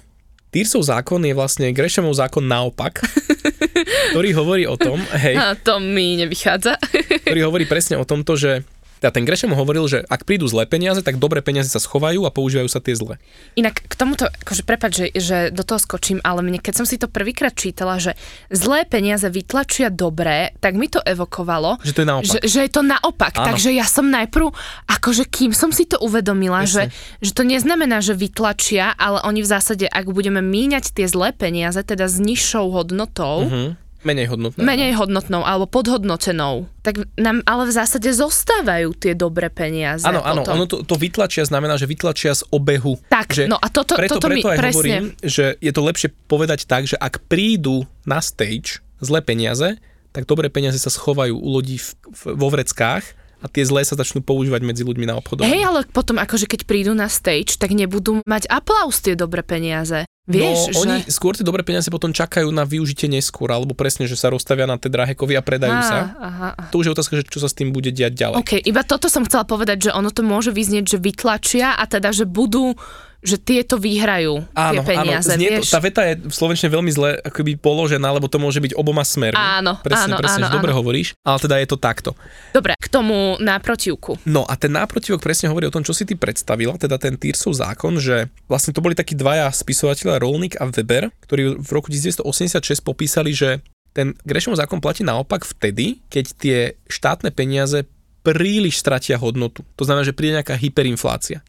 Týrsov 0.51 0.83
zákon 0.83 1.23
je 1.23 1.31
vlastne 1.31 1.71
Grešemov 1.71 2.11
zákon 2.19 2.43
naopak, 2.43 3.07
ktorý 4.11 4.35
hovorí 4.35 4.67
o 4.67 4.75
tom, 4.75 4.99
hej... 5.15 5.39
A 5.39 5.55
to 5.55 5.79
mi 5.79 6.19
nevychádza. 6.19 6.75
ktorý 7.23 7.47
hovorí 7.47 7.71
presne 7.71 7.95
o 7.95 8.03
tomto, 8.03 8.35
že 8.35 8.67
teda 9.01 9.17
ten 9.17 9.25
Gresham 9.25 9.57
hovoril, 9.57 9.89
že 9.89 10.05
ak 10.05 10.29
prídu 10.29 10.45
zlé 10.45 10.69
peniaze, 10.69 11.01
tak 11.01 11.17
dobré 11.17 11.41
peniaze 11.41 11.73
sa 11.73 11.81
schovajú 11.81 12.29
a 12.29 12.31
používajú 12.31 12.69
sa 12.69 12.85
tie 12.85 12.93
zlé. 12.93 13.17
Inak 13.57 13.81
k 13.89 13.95
tomuto, 13.97 14.29
akože 14.29 14.63
prepáč, 14.69 14.93
že, 14.93 15.07
že 15.17 15.37
do 15.49 15.65
toho 15.65 15.81
skočím, 15.81 16.21
ale 16.21 16.45
mne, 16.45 16.61
keď 16.61 16.85
som 16.85 16.87
si 16.87 17.01
to 17.01 17.09
prvýkrát 17.09 17.57
čítala, 17.57 17.97
že 17.97 18.13
zlé 18.53 18.85
peniaze 18.85 19.25
vytlačia 19.25 19.89
dobré, 19.89 20.53
tak 20.61 20.77
mi 20.77 20.93
to 20.93 21.01
evokovalo, 21.01 21.81
že 21.81 21.97
to 21.97 22.05
je 22.05 22.09
naopak. 22.13 22.29
Že, 22.29 22.39
že 22.45 22.61
je 22.61 22.71
to 22.71 22.83
naopak. 22.85 23.33
Áno. 23.41 23.47
Takže 23.49 23.71
ja 23.73 23.89
som 23.89 24.05
najprv, 24.13 24.53
akože 24.93 25.25
kým 25.33 25.57
som 25.57 25.73
si 25.73 25.89
to 25.89 25.97
uvedomila, 26.05 26.69
že, 26.69 26.93
že 27.25 27.33
to 27.33 27.41
neznamená, 27.49 28.05
že 28.05 28.13
vytlačia, 28.13 28.93
ale 29.01 29.25
oni 29.25 29.41
v 29.41 29.49
zásade, 29.49 29.89
ak 29.89 30.13
budeme 30.13 30.45
míňať 30.45 30.93
tie 30.93 31.09
zlé 31.09 31.33
peniaze, 31.33 31.81
teda 31.81 32.05
s 32.05 32.21
nižšou 32.21 32.69
hodnotou, 32.69 33.49
uh-huh 33.49 33.90
Menej 34.01 34.33
hodnotnou. 34.33 34.65
Menej 34.65 34.97
hodnotnou 34.97 35.45
alebo 35.45 35.69
podhodnotenou. 35.69 36.65
Tak 36.81 37.05
nám 37.21 37.45
ale 37.45 37.69
v 37.69 37.73
zásade 37.77 38.09
zostávajú 38.09 38.97
tie 38.97 39.13
dobré 39.13 39.53
peniaze. 39.53 40.09
Áno, 40.09 40.25
áno, 40.25 40.41
ono 40.49 40.65
to, 40.65 40.81
to 40.89 40.97
vytlačia 40.97 41.45
znamená, 41.45 41.77
že 41.77 41.85
vytlačia 41.85 42.33
z 42.33 42.49
obehu. 42.49 42.97
Tak, 43.13 43.29
že 43.37 43.45
no 43.45 43.61
a 43.61 43.69
toto, 43.69 44.01
preto, 44.01 44.17
toto 44.17 44.33
preto 44.33 44.49
mi 44.49 44.53
aj 44.57 44.59
presne... 44.59 44.73
hovorím, 44.73 45.05
že 45.21 45.45
je 45.61 45.73
to 45.77 45.83
lepšie 45.85 46.09
povedať 46.25 46.65
tak, 46.65 46.89
že 46.89 46.97
ak 46.97 47.29
prídu 47.29 47.85
na 48.09 48.25
stage 48.25 48.81
zlé 49.05 49.21
peniaze, 49.21 49.77
tak 50.17 50.25
dobré 50.25 50.49
peniaze 50.49 50.81
sa 50.81 50.89
schovajú 50.89 51.37
u 51.37 51.49
ľudí 51.61 51.77
v, 51.77 51.89
v, 52.09 52.23
vo 52.41 52.49
vreckách 52.49 53.20
a 53.41 53.47
tie 53.49 53.65
zlé 53.65 53.83
sa 53.89 53.97
začnú 53.97 54.21
používať 54.21 54.61
medzi 54.61 54.85
ľuďmi 54.85 55.09
na 55.09 55.17
obchodovanie. 55.17 55.49
Hej, 55.49 55.63
ale 55.65 55.81
potom 55.89 56.21
akože 56.21 56.45
keď 56.45 56.69
prídu 56.69 56.93
na 56.93 57.09
stage, 57.09 57.57
tak 57.57 57.73
nebudú 57.73 58.21
mať 58.29 58.47
aplaus 58.53 59.01
tie 59.01 59.17
dobré 59.17 59.41
peniaze. 59.41 60.05
Vieš, 60.31 60.59
no, 60.71 60.73
že... 60.73 60.79
oni 60.79 60.97
skôr 61.11 61.35
tie 61.35 61.43
dobré 61.43 61.67
peniaze 61.67 61.91
potom 61.91 62.15
čakajú 62.15 62.47
na 62.55 62.63
využitie 62.63 63.11
neskôr, 63.11 63.51
alebo 63.51 63.75
presne, 63.75 64.07
že 64.07 64.15
sa 64.15 64.31
rozstavia 64.31 64.69
na 64.69 64.79
tie 64.79 64.87
drahé 64.87 65.19
kovy 65.19 65.35
a 65.35 65.43
predajú 65.43 65.75
Á, 65.75 65.83
sa. 65.83 65.99
Aha, 65.99 66.49
aha. 66.55 66.65
To 66.71 66.79
už 66.79 66.87
je 66.87 66.95
otázka, 66.95 67.19
že 67.19 67.27
čo 67.27 67.43
sa 67.43 67.51
s 67.51 67.57
tým 67.59 67.75
bude 67.75 67.91
diať 67.91 68.15
ďalej. 68.15 68.37
OK, 68.39 68.53
iba 68.63 68.87
toto 68.87 69.11
som 69.11 69.27
chcela 69.27 69.43
povedať, 69.43 69.91
že 69.91 69.91
ono 69.91 70.15
to 70.15 70.23
môže 70.23 70.55
vyznieť, 70.55 70.95
že 70.95 70.99
vytlačia 71.03 71.75
a 71.75 71.83
teda, 71.89 72.15
že 72.15 72.31
budú 72.31 72.79
že 73.21 73.37
tieto 73.37 73.77
vyhrajú 73.77 74.49
áno, 74.57 74.73
tie 74.73 74.79
peniaze, 74.81 75.29
áno, 75.29 75.37
znie 75.37 75.49
vieš? 75.61 75.69
To, 75.69 75.77
tá 75.77 75.81
veta 75.85 76.03
je 76.09 76.15
v 76.17 76.33
slovenčine 76.33 76.73
veľmi 76.73 76.91
zle 76.93 77.11
akoby 77.21 77.61
položená, 77.61 78.09
lebo 78.17 78.33
to 78.33 78.41
môže 78.41 78.65
byť 78.65 78.73
oboma 78.73 79.05
smermi. 79.05 79.37
Áno, 79.37 79.77
presne, 79.85 80.17
áno, 80.17 80.17
presne, 80.17 80.43
áno, 80.45 80.47
že 80.49 80.57
dobre 80.57 80.73
áno. 80.73 80.79
hovoríš, 80.81 81.13
ale 81.21 81.39
teda 81.39 81.57
je 81.61 81.69
to 81.69 81.77
takto. 81.77 82.11
Dobre, 82.57 82.73
k 82.81 82.89
tomu 82.89 83.37
náprotivku. 83.37 84.17
No 84.25 84.49
a 84.49 84.57
ten 84.57 84.73
náprotivok 84.73 85.21
presne 85.21 85.53
hovorí 85.53 85.69
o 85.69 85.75
tom, 85.75 85.85
čo 85.85 85.93
si 85.93 86.09
ty 86.09 86.17
predstavila, 86.17 86.81
teda 86.81 86.97
ten 86.97 87.21
Týrsov 87.21 87.61
zákon, 87.61 88.01
že 88.01 88.33
vlastne 88.49 88.73
to 88.73 88.81
boli 88.81 88.97
takí 88.97 89.13
dvaja 89.13 89.53
spisovateľa 89.53 90.25
Rolnik 90.25 90.57
a 90.57 90.65
Weber, 90.73 91.13
ktorí 91.29 91.61
v 91.61 91.71
roku 91.71 91.93
1986 91.93 92.81
popísali, 92.81 93.37
že 93.37 93.61
ten 93.91 94.15
Grešomov 94.23 94.59
zákon 94.59 94.79
platí 94.79 95.03
naopak 95.03 95.43
vtedy, 95.43 95.99
keď 96.09 96.25
tie 96.39 96.59
štátne 96.87 97.35
peniaze 97.35 97.85
príliš 98.21 98.81
stratia 98.81 99.17
hodnotu. 99.17 99.65
To 99.81 99.85
znamená, 99.85 100.05
že 100.05 100.17
príde 100.17 100.37
nejaká 100.37 100.57
hyperinflácia. 100.57 101.41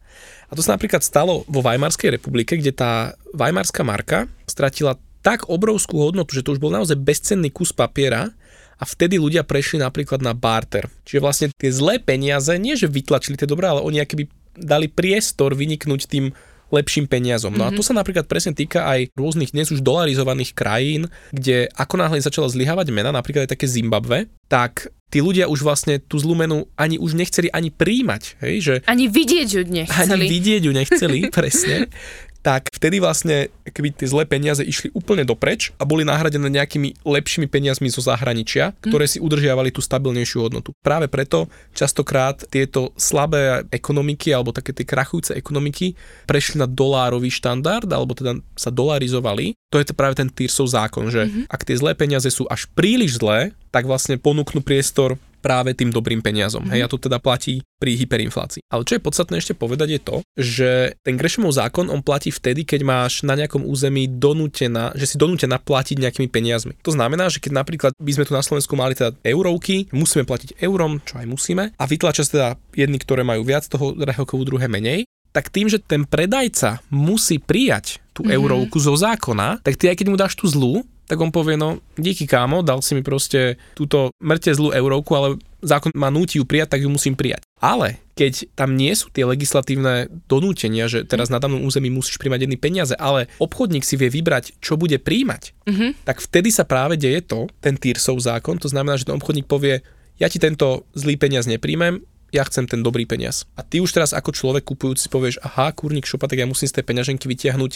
A 0.48 0.56
to 0.56 0.60
sa 0.60 0.76
napríklad 0.76 1.00
stalo 1.00 1.44
vo 1.48 1.60
Weimarskej 1.64 2.12
republike, 2.12 2.56
kde 2.56 2.72
tá 2.72 3.16
Weimarská 3.32 3.84
marka 3.84 4.28
stratila 4.44 5.00
tak 5.24 5.48
obrovskú 5.48 6.02
hodnotu, 6.02 6.36
že 6.36 6.44
to 6.44 6.52
už 6.52 6.60
bol 6.60 6.74
naozaj 6.74 6.98
bezcenný 6.98 7.48
kus 7.48 7.70
papiera 7.70 8.34
a 8.76 8.84
vtedy 8.84 9.16
ľudia 9.16 9.46
prešli 9.46 9.78
napríklad 9.78 10.18
na 10.20 10.34
barter. 10.34 10.90
Čiže 11.06 11.22
vlastne 11.22 11.46
tie 11.54 11.70
zlé 11.70 12.02
peniaze, 12.02 12.50
nie 12.58 12.74
že 12.74 12.90
vytlačili 12.90 13.38
tie 13.38 13.46
dobré, 13.46 13.70
ale 13.70 13.80
oni 13.86 14.02
akoby 14.02 14.26
dali 14.58 14.90
priestor 14.90 15.54
vyniknúť 15.54 16.10
tým 16.10 16.34
lepším 16.72 17.04
peniazom. 17.06 17.52
No 17.52 17.68
mm-hmm. 17.68 17.76
a 17.76 17.78
to 17.78 17.84
sa 17.84 17.92
napríklad 17.92 18.24
presne 18.24 18.56
týka 18.56 18.88
aj 18.88 19.12
rôznych 19.12 19.52
dnes 19.52 19.68
už 19.68 19.84
dolarizovaných 19.84 20.56
krajín, 20.56 21.12
kde 21.30 21.68
ako 21.76 22.00
náhle 22.00 22.18
začala 22.18 22.48
zlyhávať 22.48 22.88
mena, 22.90 23.12
napríklad 23.12 23.44
aj 23.44 23.52
také 23.52 23.68
Zimbabve, 23.68 24.32
tak 24.48 24.88
tí 25.12 25.20
ľudia 25.20 25.52
už 25.52 25.60
vlastne 25.60 26.00
tú 26.00 26.16
zlú 26.16 26.32
menu 26.32 26.64
ani 26.80 26.96
už 26.96 27.12
nechceli 27.12 27.52
ani 27.52 27.68
príjmať. 27.68 28.40
Hej? 28.40 28.54
Že 28.64 28.74
ani 28.88 29.04
vidieť 29.12 29.48
ju 29.52 29.62
nechceli. 29.68 30.08
Ani 30.08 30.24
vidieť 30.24 30.62
ju 30.64 30.72
nechceli, 30.72 31.18
presne 31.36 31.92
tak 32.42 32.66
vtedy 32.74 32.98
vlastne 32.98 33.54
keby 33.62 33.94
tie 33.94 34.10
zlé 34.10 34.26
peniaze 34.26 34.66
išli 34.66 34.90
úplne 34.92 35.22
dopreč 35.22 35.70
a 35.78 35.86
boli 35.86 36.02
nahradené 36.02 36.50
nejakými 36.50 37.06
lepšími 37.06 37.46
peniazmi 37.46 37.86
zo 37.88 38.02
zahraničia, 38.02 38.74
mhm. 38.74 38.90
ktoré 38.90 39.06
si 39.06 39.22
udržiavali 39.22 39.70
tú 39.70 39.78
stabilnejšiu 39.78 40.50
hodnotu. 40.50 40.74
Práve 40.82 41.06
preto 41.06 41.46
častokrát 41.72 42.42
tieto 42.50 42.90
slabé 42.98 43.62
ekonomiky 43.70 44.34
alebo 44.34 44.50
také 44.50 44.74
tie 44.74 44.82
krachujúce 44.82 45.38
ekonomiky 45.38 45.94
prešli 46.26 46.58
na 46.58 46.66
dolárový 46.66 47.30
štandard 47.30 47.86
alebo 47.86 48.12
teda 48.18 48.42
sa 48.58 48.74
dolarizovali. 48.74 49.54
To 49.70 49.80
je 49.80 49.88
to 49.88 49.94
práve 49.96 50.18
ten 50.18 50.28
Tyrsov 50.28 50.68
zákon, 50.68 51.08
že 51.08 51.24
mm-hmm. 51.24 51.44
ak 51.48 51.64
tie 51.64 51.78
zlé 51.78 51.96
peniaze 51.96 52.28
sú 52.28 52.44
až 52.50 52.68
príliš 52.76 53.22
zlé, 53.22 53.56
tak 53.72 53.88
vlastne 53.88 54.20
ponúknú 54.20 54.60
priestor 54.60 55.16
práve 55.42 55.74
tým 55.74 55.90
dobrým 55.90 56.22
peniazom. 56.22 56.62
Mm-hmm. 56.62 56.78
Hej, 56.78 56.82
a 56.86 56.90
to 56.90 57.02
teda 57.02 57.18
platí 57.18 57.66
pri 57.82 57.98
hyperinflácii. 57.98 58.62
Ale 58.70 58.86
čo 58.86 58.94
je 58.94 59.02
podstatné 59.02 59.42
ešte 59.42 59.58
povedať 59.58 59.88
je 59.98 60.00
to, 60.00 60.16
že 60.38 60.70
ten 61.02 61.18
Greshamov 61.18 61.58
zákon 61.58 61.90
on 61.90 62.00
platí 62.00 62.30
vtedy, 62.30 62.62
keď 62.62 62.86
máš 62.86 63.26
na 63.26 63.34
nejakom 63.34 63.66
území 63.66 64.06
donútená, 64.06 64.94
že 64.94 65.10
si 65.10 65.16
donútená 65.18 65.58
platiť 65.58 65.98
nejakými 65.98 66.30
peniazmi. 66.30 66.78
To 66.86 66.94
znamená, 66.94 67.26
že 67.26 67.42
keď 67.42 67.58
napríklad 67.58 67.92
by 67.98 68.12
sme 68.14 68.24
tu 68.30 68.32
na 68.38 68.46
Slovensku 68.46 68.78
mali 68.78 68.94
teda 68.94 69.18
eurovky, 69.26 69.90
musíme 69.90 70.22
platiť 70.22 70.62
eurom, 70.62 71.02
čo 71.02 71.18
aj 71.18 71.26
musíme, 71.26 71.74
a 71.74 71.84
vytlačia 71.90 72.22
teda 72.22 72.54
jedny, 72.70 73.02
ktoré 73.02 73.26
majú 73.26 73.42
viac 73.42 73.66
toho 73.66 73.98
drahého 73.98 74.24
druhé 74.46 74.70
menej, 74.70 75.02
tak 75.32 75.48
tým, 75.48 75.66
že 75.66 75.80
ten 75.80 76.04
predajca 76.04 76.84
musí 76.92 77.40
prijať 77.40 78.04
tú 78.12 78.22
mm-hmm. 78.22 78.36
eurovku 78.36 78.76
zo 78.76 78.92
zákona, 78.92 79.64
tak 79.64 79.80
ty 79.80 79.88
aj 79.88 79.96
keď 79.96 80.06
mu 80.12 80.16
dáš 80.20 80.36
tú 80.36 80.44
zlú, 80.44 80.84
tak 81.06 81.18
on 81.20 81.34
povie, 81.34 81.58
no 81.58 81.82
díky 81.98 82.24
kámo, 82.24 82.62
dal 82.62 82.80
si 82.80 82.94
mi 82.94 83.02
proste 83.04 83.60
túto 83.74 84.14
mŕte 84.22 84.54
zlú 84.54 84.72
eurovku, 84.72 85.12
ale 85.12 85.28
zákon 85.62 85.94
ma 85.94 86.10
núti 86.10 86.40
ju 86.40 86.44
prijať, 86.44 86.76
tak 86.76 86.82
ju 86.82 86.90
musím 86.90 87.14
prijať. 87.14 87.46
Ale 87.62 88.02
keď 88.18 88.50
tam 88.58 88.74
nie 88.74 88.92
sú 88.92 89.08
tie 89.14 89.22
legislatívne 89.22 90.10
donútenia, 90.26 90.90
že 90.90 91.06
teraz 91.06 91.30
na 91.30 91.38
danom 91.38 91.62
území 91.62 91.88
musíš 91.88 92.18
príjmať 92.18 92.44
jedny 92.44 92.58
peniaze, 92.58 92.94
ale 92.98 93.30
obchodník 93.38 93.86
si 93.86 93.94
vie 93.94 94.10
vybrať, 94.10 94.58
čo 94.58 94.74
bude 94.74 94.98
príjmať, 94.98 95.42
mm-hmm. 95.64 95.90
tak 96.06 96.18
vtedy 96.18 96.50
sa 96.50 96.66
práve 96.66 96.98
deje 96.98 97.22
to, 97.24 97.46
ten 97.62 97.78
Tyrsov 97.78 98.18
zákon, 98.18 98.58
to 98.58 98.68
znamená, 98.68 98.98
že 98.98 99.06
ten 99.06 99.16
obchodník 99.16 99.46
povie, 99.46 99.80
ja 100.18 100.26
ti 100.28 100.42
tento 100.42 100.84
zlý 100.92 101.16
peniaz 101.16 101.48
nepríjmem, 101.48 102.02
ja 102.32 102.48
chcem 102.48 102.64
ten 102.64 102.80
dobrý 102.80 103.04
peniaz. 103.04 103.44
A 103.54 103.60
ty 103.60 103.84
už 103.84 103.92
teraz 103.92 104.16
ako 104.16 104.32
človek 104.32 104.64
kupujúci 104.64 105.12
povieš, 105.12 105.44
aha, 105.44 105.68
kurník 105.76 106.08
šopa, 106.08 106.32
tak 106.32 106.40
ja 106.40 106.48
musím 106.48 106.64
z 106.64 106.80
tej 106.80 106.84
peňaženky 106.88 107.28
vytiahnuť 107.28 107.72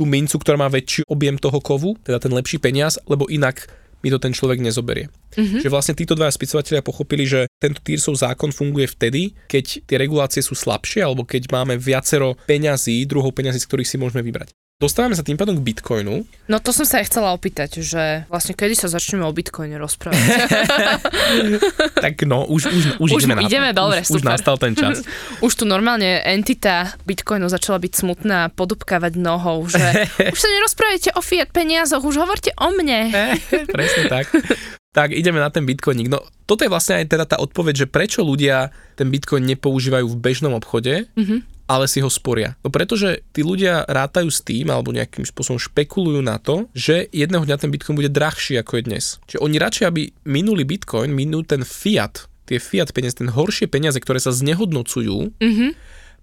tú 0.00 0.08
mincu, 0.08 0.40
ktorá 0.40 0.56
má 0.56 0.72
väčší 0.72 1.04
objem 1.04 1.36
toho 1.36 1.60
kovu, 1.60 2.00
teda 2.00 2.16
ten 2.16 2.32
lepší 2.32 2.56
peniaz, 2.56 2.96
lebo 3.04 3.28
inak 3.28 3.68
mi 4.00 4.08
to 4.08 4.16
ten 4.16 4.32
človek 4.32 4.64
nezoberie. 4.64 5.12
Mm-hmm. 5.36 5.60
Že 5.60 5.68
vlastne 5.68 5.92
títo 5.92 6.16
dva 6.16 6.32
spisovateľia 6.32 6.80
pochopili, 6.80 7.28
že 7.28 7.44
tento 7.60 7.84
Týrsov 7.84 8.16
zákon 8.16 8.48
funguje 8.48 8.88
vtedy, 8.88 9.36
keď 9.44 9.84
tie 9.84 9.96
regulácie 10.00 10.40
sú 10.40 10.56
slabšie 10.56 11.04
alebo 11.04 11.28
keď 11.28 11.52
máme 11.52 11.76
viacero 11.76 12.32
peňazí, 12.48 13.04
druhov 13.04 13.36
peňazí, 13.36 13.60
z 13.60 13.68
ktorých 13.68 13.90
si 13.92 14.00
môžeme 14.00 14.24
vybrať. 14.24 14.56
Dostávame 14.80 15.12
sa 15.12 15.20
tým 15.20 15.36
pádom 15.36 15.60
k 15.60 15.60
Bitcoinu. 15.60 16.24
No 16.48 16.56
to 16.56 16.72
som 16.72 16.88
sa 16.88 17.04
aj 17.04 17.12
chcela 17.12 17.36
opýtať, 17.36 17.84
že 17.84 18.24
vlastne 18.32 18.56
kedy 18.56 18.72
sa 18.72 18.88
začneme 18.88 19.28
o 19.28 19.32
Bitcoine 19.36 19.76
rozprávať? 19.76 20.48
tak 22.08 22.24
no, 22.24 22.48
už, 22.48 22.72
už, 22.72 22.84
už, 22.96 23.08
už 23.12 23.20
ideme, 23.28 23.44
ideme 23.44 23.70
na 23.70 23.76
to. 23.76 23.80
dobre, 23.84 24.00
už, 24.00 24.08
super. 24.08 24.16
už 24.16 24.24
nastal 24.24 24.56
ten 24.56 24.72
čas. 24.72 25.04
už 25.44 25.52
tu 25.52 25.68
normálne 25.68 26.24
entita 26.24 26.96
Bitcoinu 27.04 27.52
začala 27.52 27.76
byť 27.76 27.92
smutná, 27.92 28.48
podupkávať 28.56 29.20
nohou, 29.20 29.68
že 29.68 29.84
už 30.32 30.40
sa 30.40 30.48
nerozprávajte 30.48 31.12
o 31.12 31.20
fiat 31.20 31.52
peniazoch, 31.52 32.00
už 32.00 32.16
hovorte 32.16 32.56
o 32.56 32.72
mne. 32.72 33.12
Presne 33.68 34.08
tak. 34.08 34.32
Tak 34.90 35.14
ideme 35.14 35.38
na 35.38 35.54
ten 35.54 35.62
bitcoinik. 35.62 36.10
No 36.10 36.18
toto 36.50 36.66
je 36.66 36.72
vlastne 36.72 36.98
aj 36.98 37.14
teda 37.14 37.24
tá 37.30 37.36
odpoveď, 37.38 37.86
že 37.86 37.90
prečo 37.90 38.26
ľudia 38.26 38.74
ten 38.98 39.06
bitcoin 39.06 39.46
nepoužívajú 39.46 40.06
v 40.10 40.18
bežnom 40.18 40.58
obchode, 40.58 41.06
mm-hmm. 41.14 41.70
ale 41.70 41.86
si 41.86 42.02
ho 42.02 42.10
sporia. 42.10 42.58
No 42.66 42.74
pretože 42.74 43.22
tí 43.30 43.46
ľudia 43.46 43.86
rátajú 43.86 44.26
s 44.26 44.42
tým, 44.42 44.66
alebo 44.66 44.90
nejakým 44.90 45.22
spôsobom 45.22 45.62
špekulujú 45.62 46.18
na 46.18 46.42
to, 46.42 46.66
že 46.74 47.06
jedného 47.14 47.46
dňa 47.46 47.56
ten 47.62 47.70
bitcoin 47.70 47.94
bude 47.94 48.10
drahší 48.10 48.58
ako 48.58 48.82
je 48.82 48.86
dnes. 48.90 49.04
Čiže 49.30 49.38
oni 49.38 49.56
radšej, 49.62 49.84
aby 49.86 50.02
minuli 50.26 50.66
bitcoin, 50.66 51.14
minú 51.14 51.46
ten 51.46 51.62
fiat, 51.62 52.26
tie 52.50 52.58
fiat 52.58 52.90
peniaze, 52.90 53.14
ten 53.14 53.30
horšie 53.30 53.70
peniaze, 53.70 54.02
ktoré 54.02 54.18
sa 54.18 54.34
znehodnocujú, 54.34 55.38
mm-hmm. 55.38 55.70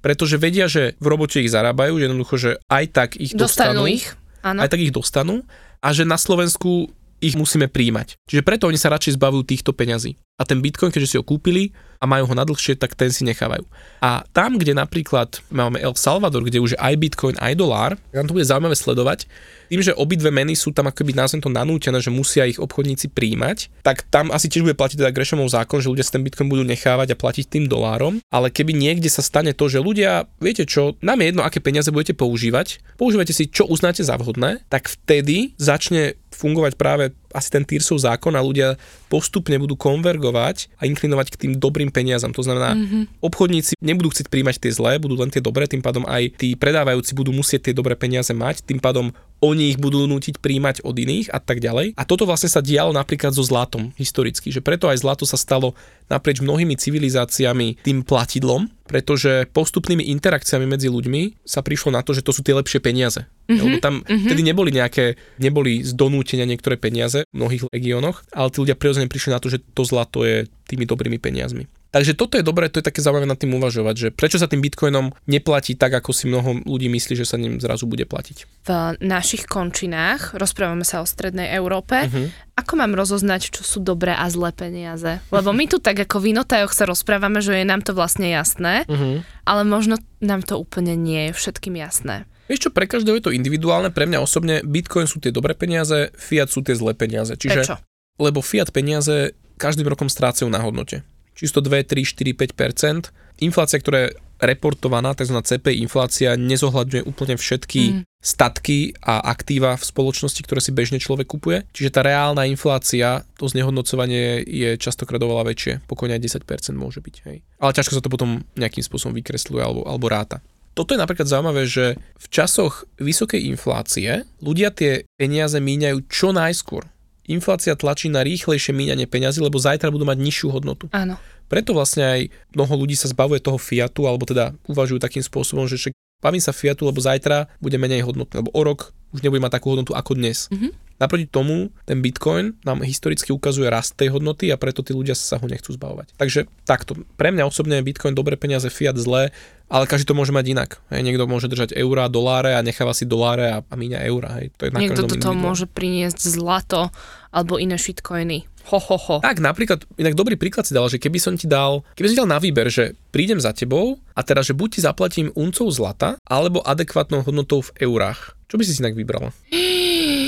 pretože 0.04 0.36
vedia, 0.36 0.68
že 0.68 1.00
v 1.00 1.08
robote 1.08 1.40
ich 1.40 1.48
zarábajú, 1.48 2.04
že 2.04 2.12
jednoducho, 2.12 2.36
že 2.36 2.52
aj 2.68 2.86
tak 2.92 3.10
ich 3.16 3.32
dostanú, 3.32 3.88
dostanú 3.88 3.96
ich. 3.96 4.12
Áno. 4.44 4.60
aj 4.60 4.70
tak 4.70 4.84
ich 4.84 4.92
dostanú 4.92 5.48
a 5.82 5.96
že 5.96 6.04
na 6.04 6.20
Slovensku 6.20 6.92
ich 7.24 7.38
musíme 7.40 7.72
príjmať. 7.72 8.20
Čiže 8.28 8.46
preto 8.46 8.70
oni 8.70 8.78
sa 8.78 8.94
radšej 8.94 9.18
zbavujú 9.18 9.44
týchto 9.48 9.72
peňazí. 9.74 10.18
A 10.38 10.46
ten 10.46 10.62
Bitcoin, 10.62 10.94
keďže 10.94 11.10
si 11.10 11.18
ho 11.18 11.26
kúpili 11.26 11.74
a 11.98 12.06
majú 12.06 12.30
ho 12.30 12.36
na 12.38 12.46
dlhšie, 12.46 12.78
tak 12.78 12.94
ten 12.94 13.10
si 13.10 13.26
nechávajú. 13.26 13.66
A 14.06 14.22
tam, 14.30 14.62
kde 14.62 14.78
napríklad 14.78 15.42
máme 15.50 15.82
El 15.82 15.98
Salvador, 15.98 16.46
kde 16.46 16.62
už 16.62 16.78
aj 16.78 16.94
Bitcoin, 16.94 17.34
aj 17.42 17.58
dolár, 17.58 17.98
nám 18.14 18.30
to 18.30 18.38
bude 18.38 18.46
zaujímavé 18.46 18.78
sledovať, 18.78 19.26
tým, 19.74 19.82
že 19.82 19.98
obidve 19.98 20.30
meny 20.30 20.54
sú 20.54 20.70
tam 20.70 20.94
akoby 20.94 21.18
názvem 21.18 21.42
to 21.42 21.50
nanútené, 21.50 21.98
že 21.98 22.14
musia 22.14 22.46
ich 22.46 22.62
obchodníci 22.62 23.10
príjmať, 23.18 23.82
tak 23.82 24.06
tam 24.14 24.30
asi 24.30 24.46
tiež 24.46 24.62
bude 24.62 24.78
platiť 24.78 25.02
teda 25.02 25.10
Greshamov 25.10 25.50
zákon, 25.50 25.82
že 25.82 25.90
ľudia 25.90 26.06
si 26.06 26.14
ten 26.14 26.22
Bitcoin 26.22 26.54
budú 26.54 26.62
nechávať 26.70 27.18
a 27.18 27.20
platiť 27.20 27.58
tým 27.58 27.66
dolárom. 27.66 28.22
Ale 28.30 28.54
keby 28.54 28.78
niekde 28.78 29.10
sa 29.10 29.26
stane 29.26 29.58
to, 29.58 29.66
že 29.66 29.82
ľudia, 29.82 30.30
viete 30.38 30.70
čo, 30.70 31.02
nám 31.02 31.18
je 31.26 31.34
jedno, 31.34 31.42
aké 31.42 31.58
peniaze 31.66 31.90
budete 31.90 32.14
používať, 32.14 32.78
používajte 33.02 33.34
si, 33.34 33.50
čo 33.50 33.66
uznáte 33.66 34.06
za 34.06 34.14
vhodné, 34.22 34.62
tak 34.70 34.86
vtedy 34.86 35.58
začne 35.58 36.14
fungovať 36.30 36.78
práve 36.78 37.18
asi 37.38 37.54
ten 37.54 37.62
Tyrsov 37.62 38.02
zákon 38.02 38.34
a 38.34 38.42
ľudia 38.42 38.74
postupne 39.08 39.54
budú 39.62 39.78
konvergovať 39.78 40.74
a 40.82 40.90
inklinovať 40.90 41.38
k 41.38 41.40
tým 41.46 41.54
dobrým 41.56 41.94
peniazom. 41.94 42.34
To 42.34 42.42
znamená, 42.42 42.74
mm-hmm. 42.74 43.22
obchodníci 43.22 43.78
nebudú 43.78 44.10
chcieť 44.10 44.28
príjmať 44.34 44.58
tie 44.58 44.72
zlé, 44.74 44.98
budú 44.98 45.22
len 45.22 45.30
tie 45.30 45.40
dobré, 45.40 45.70
tým 45.70 45.86
pádom 45.86 46.02
aj 46.10 46.34
tí 46.42 46.58
predávajúci 46.58 47.14
budú 47.14 47.30
musieť 47.30 47.70
tie 47.70 47.74
dobré 47.78 47.94
peniaze 47.94 48.34
mať, 48.34 48.66
tým 48.66 48.82
pádom 48.82 49.14
oni 49.44 49.74
ich 49.74 49.78
budú 49.78 50.10
nútiť 50.10 50.42
príjmať 50.42 50.82
od 50.82 50.96
iných 50.98 51.30
a 51.30 51.38
tak 51.38 51.62
ďalej. 51.62 51.94
A 51.94 52.04
toto 52.04 52.26
vlastne 52.26 52.50
sa 52.50 52.64
dialo 52.64 52.90
napríklad 52.94 53.34
so 53.34 53.46
zlatom 53.46 53.94
historicky, 53.96 54.50
že 54.50 54.66
preto 54.66 54.90
aj 54.90 55.02
zlato 55.06 55.24
sa 55.30 55.38
stalo 55.38 55.78
naprieč 56.10 56.42
mnohými 56.42 56.74
civilizáciami 56.80 57.84
tým 57.84 58.02
platidlom, 58.02 58.72
pretože 58.88 59.46
postupnými 59.52 60.08
interakciami 60.18 60.64
medzi 60.64 60.88
ľuďmi 60.88 61.44
sa 61.44 61.60
prišlo 61.60 61.94
na 61.94 62.02
to, 62.02 62.16
že 62.16 62.24
to 62.24 62.32
sú 62.32 62.42
tie 62.42 62.56
lepšie 62.56 62.80
peniaze. 62.80 63.28
Mm-hmm, 63.48 63.60
Lebo 63.60 63.76
tam 63.84 63.96
mm-hmm. 64.02 64.26
vtedy 64.26 64.42
neboli 64.42 64.70
nejaké, 64.72 65.06
neboli 65.38 65.84
z 65.84 65.92
donútenia 65.94 66.48
niektoré 66.48 66.80
peniaze 66.80 67.28
v 67.28 67.36
mnohých 67.36 67.68
regiónoch, 67.70 68.24
ale 68.32 68.52
tí 68.52 68.58
ľudia 68.64 68.80
prirodzene 68.80 69.12
prišli 69.12 69.36
na 69.36 69.40
to, 69.44 69.52
že 69.52 69.62
to 69.76 69.84
zlato 69.84 70.24
je 70.24 70.48
tými 70.68 70.88
dobrými 70.88 71.20
peniazmi. 71.20 71.68
Takže 71.88 72.20
toto 72.20 72.36
je 72.36 72.44
dobré, 72.44 72.68
to 72.68 72.84
je 72.84 72.88
také 72.88 73.00
zaujímavé 73.00 73.32
nad 73.32 73.40
tým 73.40 73.56
uvažovať, 73.56 73.96
že 73.96 74.08
prečo 74.12 74.36
sa 74.36 74.52
tým 74.52 74.60
bitcoinom 74.60 75.16
neplatí 75.26 75.80
tak, 75.80 75.96
ako 75.96 76.12
si 76.12 76.28
mnoho 76.28 76.62
ľudí 76.68 76.92
myslí, 76.92 77.16
že 77.16 77.24
sa 77.24 77.40
ním 77.40 77.64
zrazu 77.64 77.88
bude 77.88 78.04
platiť. 78.04 78.68
V 78.68 78.72
našich 79.00 79.48
končinách 79.48 80.36
rozprávame 80.36 80.84
sa 80.84 81.00
o 81.00 81.08
strednej 81.08 81.48
Európe. 81.56 82.12
Uh-huh. 82.12 82.28
Ako 82.60 82.76
mám 82.76 82.92
rozoznať, 82.92 83.56
čo 83.56 83.64
sú 83.64 83.80
dobré 83.80 84.12
a 84.12 84.28
zlé 84.28 84.52
peniaze? 84.52 85.24
Lebo 85.32 85.56
my 85.56 85.66
tu 85.72 85.80
tak 85.80 85.96
ako 86.04 86.20
v 86.20 86.36
inotajoch 86.36 86.76
sa 86.76 86.84
rozprávame, 86.84 87.40
že 87.40 87.56
je 87.56 87.66
nám 87.66 87.80
to 87.80 87.96
vlastne 87.96 88.28
jasné, 88.28 88.84
uh-huh. 88.84 89.24
ale 89.48 89.62
možno 89.64 89.96
nám 90.20 90.44
to 90.44 90.60
úplne 90.60 90.92
nie 91.00 91.32
je 91.32 91.38
všetkým 91.40 91.80
jasné. 91.80 92.28
Vieš 92.52 92.68
čo, 92.68 92.72
pre 92.72 92.88
každého 92.88 93.20
je 93.20 93.26
to 93.28 93.36
individuálne, 93.36 93.92
pre 93.92 94.08
mňa 94.08 94.24
osobne 94.24 94.64
Bitcoin 94.64 95.04
sú 95.04 95.20
tie 95.20 95.36
dobré 95.36 95.52
peniaze, 95.52 96.16
fiat 96.16 96.48
sú 96.48 96.64
tie 96.64 96.76
zlé 96.80 96.96
peniaze. 96.96 97.36
Čiže, 97.36 97.60
Prečo? 97.64 97.76
Lebo 98.24 98.40
fiat 98.40 98.72
peniaze 98.72 99.36
každým 99.60 99.88
rokom 99.88 100.08
strácajú 100.08 100.48
na 100.48 100.64
hodnote 100.64 101.04
čisto 101.38 101.62
2, 101.62 101.86
3, 101.86 102.02
4, 102.02 102.34
5 102.34 103.14
Inflácia, 103.38 103.78
ktorá 103.78 104.10
je 104.10 104.18
reportovaná, 104.38 105.18
tzv. 105.18 105.38
CPI 105.38 105.82
inflácia, 105.82 106.38
nezohľadňuje 106.38 107.04
úplne 107.10 107.36
všetky 107.38 107.82
mm. 107.90 108.02
statky 108.22 108.94
a 109.02 109.22
aktíva 109.34 109.74
v 109.78 109.84
spoločnosti, 109.84 110.42
ktoré 110.46 110.62
si 110.62 110.74
bežne 110.74 111.02
človek 111.02 111.26
kupuje. 111.26 111.66
Čiže 111.74 111.94
tá 111.94 112.02
reálna 112.06 112.46
inflácia, 112.46 113.26
to 113.38 113.50
znehodnocovanie 113.50 114.46
je 114.46 114.78
častokrát 114.78 115.22
oveľa 115.22 115.54
väčšie, 115.54 115.74
pokojne 115.90 116.18
aj 116.18 116.42
10% 116.46 116.78
môže 116.78 117.02
byť. 117.02 117.16
Hej. 117.30 117.38
Ale 117.58 117.72
ťažko 117.74 117.98
sa 117.98 118.04
to 118.06 118.14
potom 118.14 118.46
nejakým 118.54 118.86
spôsobom 118.86 119.18
vykresluje 119.18 119.62
alebo, 119.62 119.82
alebo 119.90 120.06
ráta. 120.06 120.38
Toto 120.78 120.94
je 120.94 121.02
napríklad 121.02 121.26
zaujímavé, 121.26 121.66
že 121.66 121.98
v 121.98 122.28
časoch 122.30 122.86
vysokej 123.02 123.50
inflácie 123.50 124.30
ľudia 124.46 124.70
tie 124.70 125.10
peniaze 125.18 125.58
míňajú 125.58 126.06
čo 126.06 126.30
najskôr 126.30 126.86
inflácia 127.28 127.76
tlačí 127.76 128.08
na 128.08 128.24
rýchlejšie 128.24 128.72
míňanie 128.72 129.06
peňazí, 129.06 129.44
lebo 129.44 129.60
zajtra 129.60 129.92
budú 129.92 130.08
mať 130.08 130.18
nižšiu 130.18 130.48
hodnotu. 130.50 130.88
Áno. 130.96 131.20
Preto 131.48 131.76
vlastne 131.76 132.04
aj 132.04 132.22
mnoho 132.56 132.74
ľudí 132.84 132.96
sa 132.96 133.12
zbavuje 133.12 133.44
toho 133.44 133.60
fiatu, 133.60 134.08
alebo 134.08 134.28
teda 134.28 134.56
uvažujú 134.68 135.00
takým 135.00 135.24
spôsobom, 135.24 135.68
že 135.68 135.80
však 135.80 135.94
bavím 136.24 136.44
sa 136.44 136.56
fiatu, 136.56 136.88
lebo 136.88 137.00
zajtra 137.00 137.52
bude 137.60 137.78
menej 137.78 138.04
hodnotný, 138.08 138.42
lebo 138.44 138.52
o 138.52 138.62
rok 138.64 138.96
už 139.16 139.24
nebude 139.24 139.40
mať 139.40 139.60
takú 139.60 139.76
hodnotu 139.76 139.96
ako 139.96 140.18
dnes. 140.20 140.52
Mm-hmm. 140.52 140.72
Naproti 140.98 141.30
tomu 141.30 141.70
ten 141.86 142.02
Bitcoin 142.02 142.58
nám 142.66 142.82
historicky 142.82 143.30
ukazuje 143.30 143.70
rast 143.70 143.94
tej 143.94 144.18
hodnoty 144.18 144.50
a 144.50 144.58
preto 144.58 144.82
tí 144.82 144.98
ľudia 144.98 145.14
sa 145.14 145.38
ho 145.38 145.46
nechcú 145.46 145.70
zbavovať. 145.78 146.18
Takže 146.18 146.50
takto. 146.66 146.98
Pre 147.18 147.30
mňa 147.30 147.46
osobne 147.46 147.78
je 147.78 147.86
Bitcoin 147.86 148.18
dobré 148.18 148.34
peniaze, 148.34 148.66
fiat 148.74 148.98
zlé, 148.98 149.30
ale 149.70 149.86
každý 149.86 150.10
to 150.10 150.18
môže 150.18 150.34
mať 150.34 150.46
inak. 150.58 150.70
Hej, 150.90 151.06
niekto 151.06 151.30
môže 151.30 151.52
držať 151.52 151.76
eurá, 151.78 152.10
doláre 152.10 152.58
a 152.58 152.66
necháva 152.66 152.98
si 152.98 153.06
doláre 153.06 153.52
a, 153.52 153.58
a 153.62 153.76
míňa 153.78 154.00
eurá. 154.10 154.42
Hej. 154.42 154.56
To 154.58 154.66
je 154.66 154.72
na 154.74 154.80
Niekto 154.82 155.06
toto 155.06 155.38
môže 155.38 155.70
priniesť 155.70 156.34
zlato 156.34 156.90
alebo 157.30 157.62
iné 157.62 157.78
shitcoiny. 157.78 158.48
Ho, 158.68 158.80
ho, 158.84 158.98
ho. 159.00 159.18
Tak, 159.24 159.40
napríklad, 159.40 159.88
inak 159.96 160.12
dobrý 160.12 160.36
príklad 160.36 160.68
si 160.68 160.76
dal, 160.76 160.92
že 160.92 161.00
keby 161.00 161.20
som 161.24 161.40
ti 161.40 161.48
dal, 161.48 161.88
keby 161.96 162.12
som 162.12 162.16
ti 162.16 162.22
dal 162.26 162.34
na 162.36 162.40
výber, 162.42 162.68
že 162.68 163.00
prídem 163.16 163.40
za 163.40 163.56
tebou 163.56 163.96
a 164.12 164.22
teraz, 164.28 164.52
že 164.52 164.58
buď 164.58 164.70
ti 164.76 164.80
zaplatím 164.84 165.32
uncov 165.40 165.72
zlata, 165.72 166.20
alebo 166.28 166.60
adekvátnou 166.68 167.24
hodnotou 167.24 167.64
v 167.64 167.88
eurách. 167.88 168.36
Čo 168.52 168.60
by 168.60 168.64
si 168.68 168.76
si 168.76 168.84
inak 168.84 168.96
vybrala? 168.96 169.32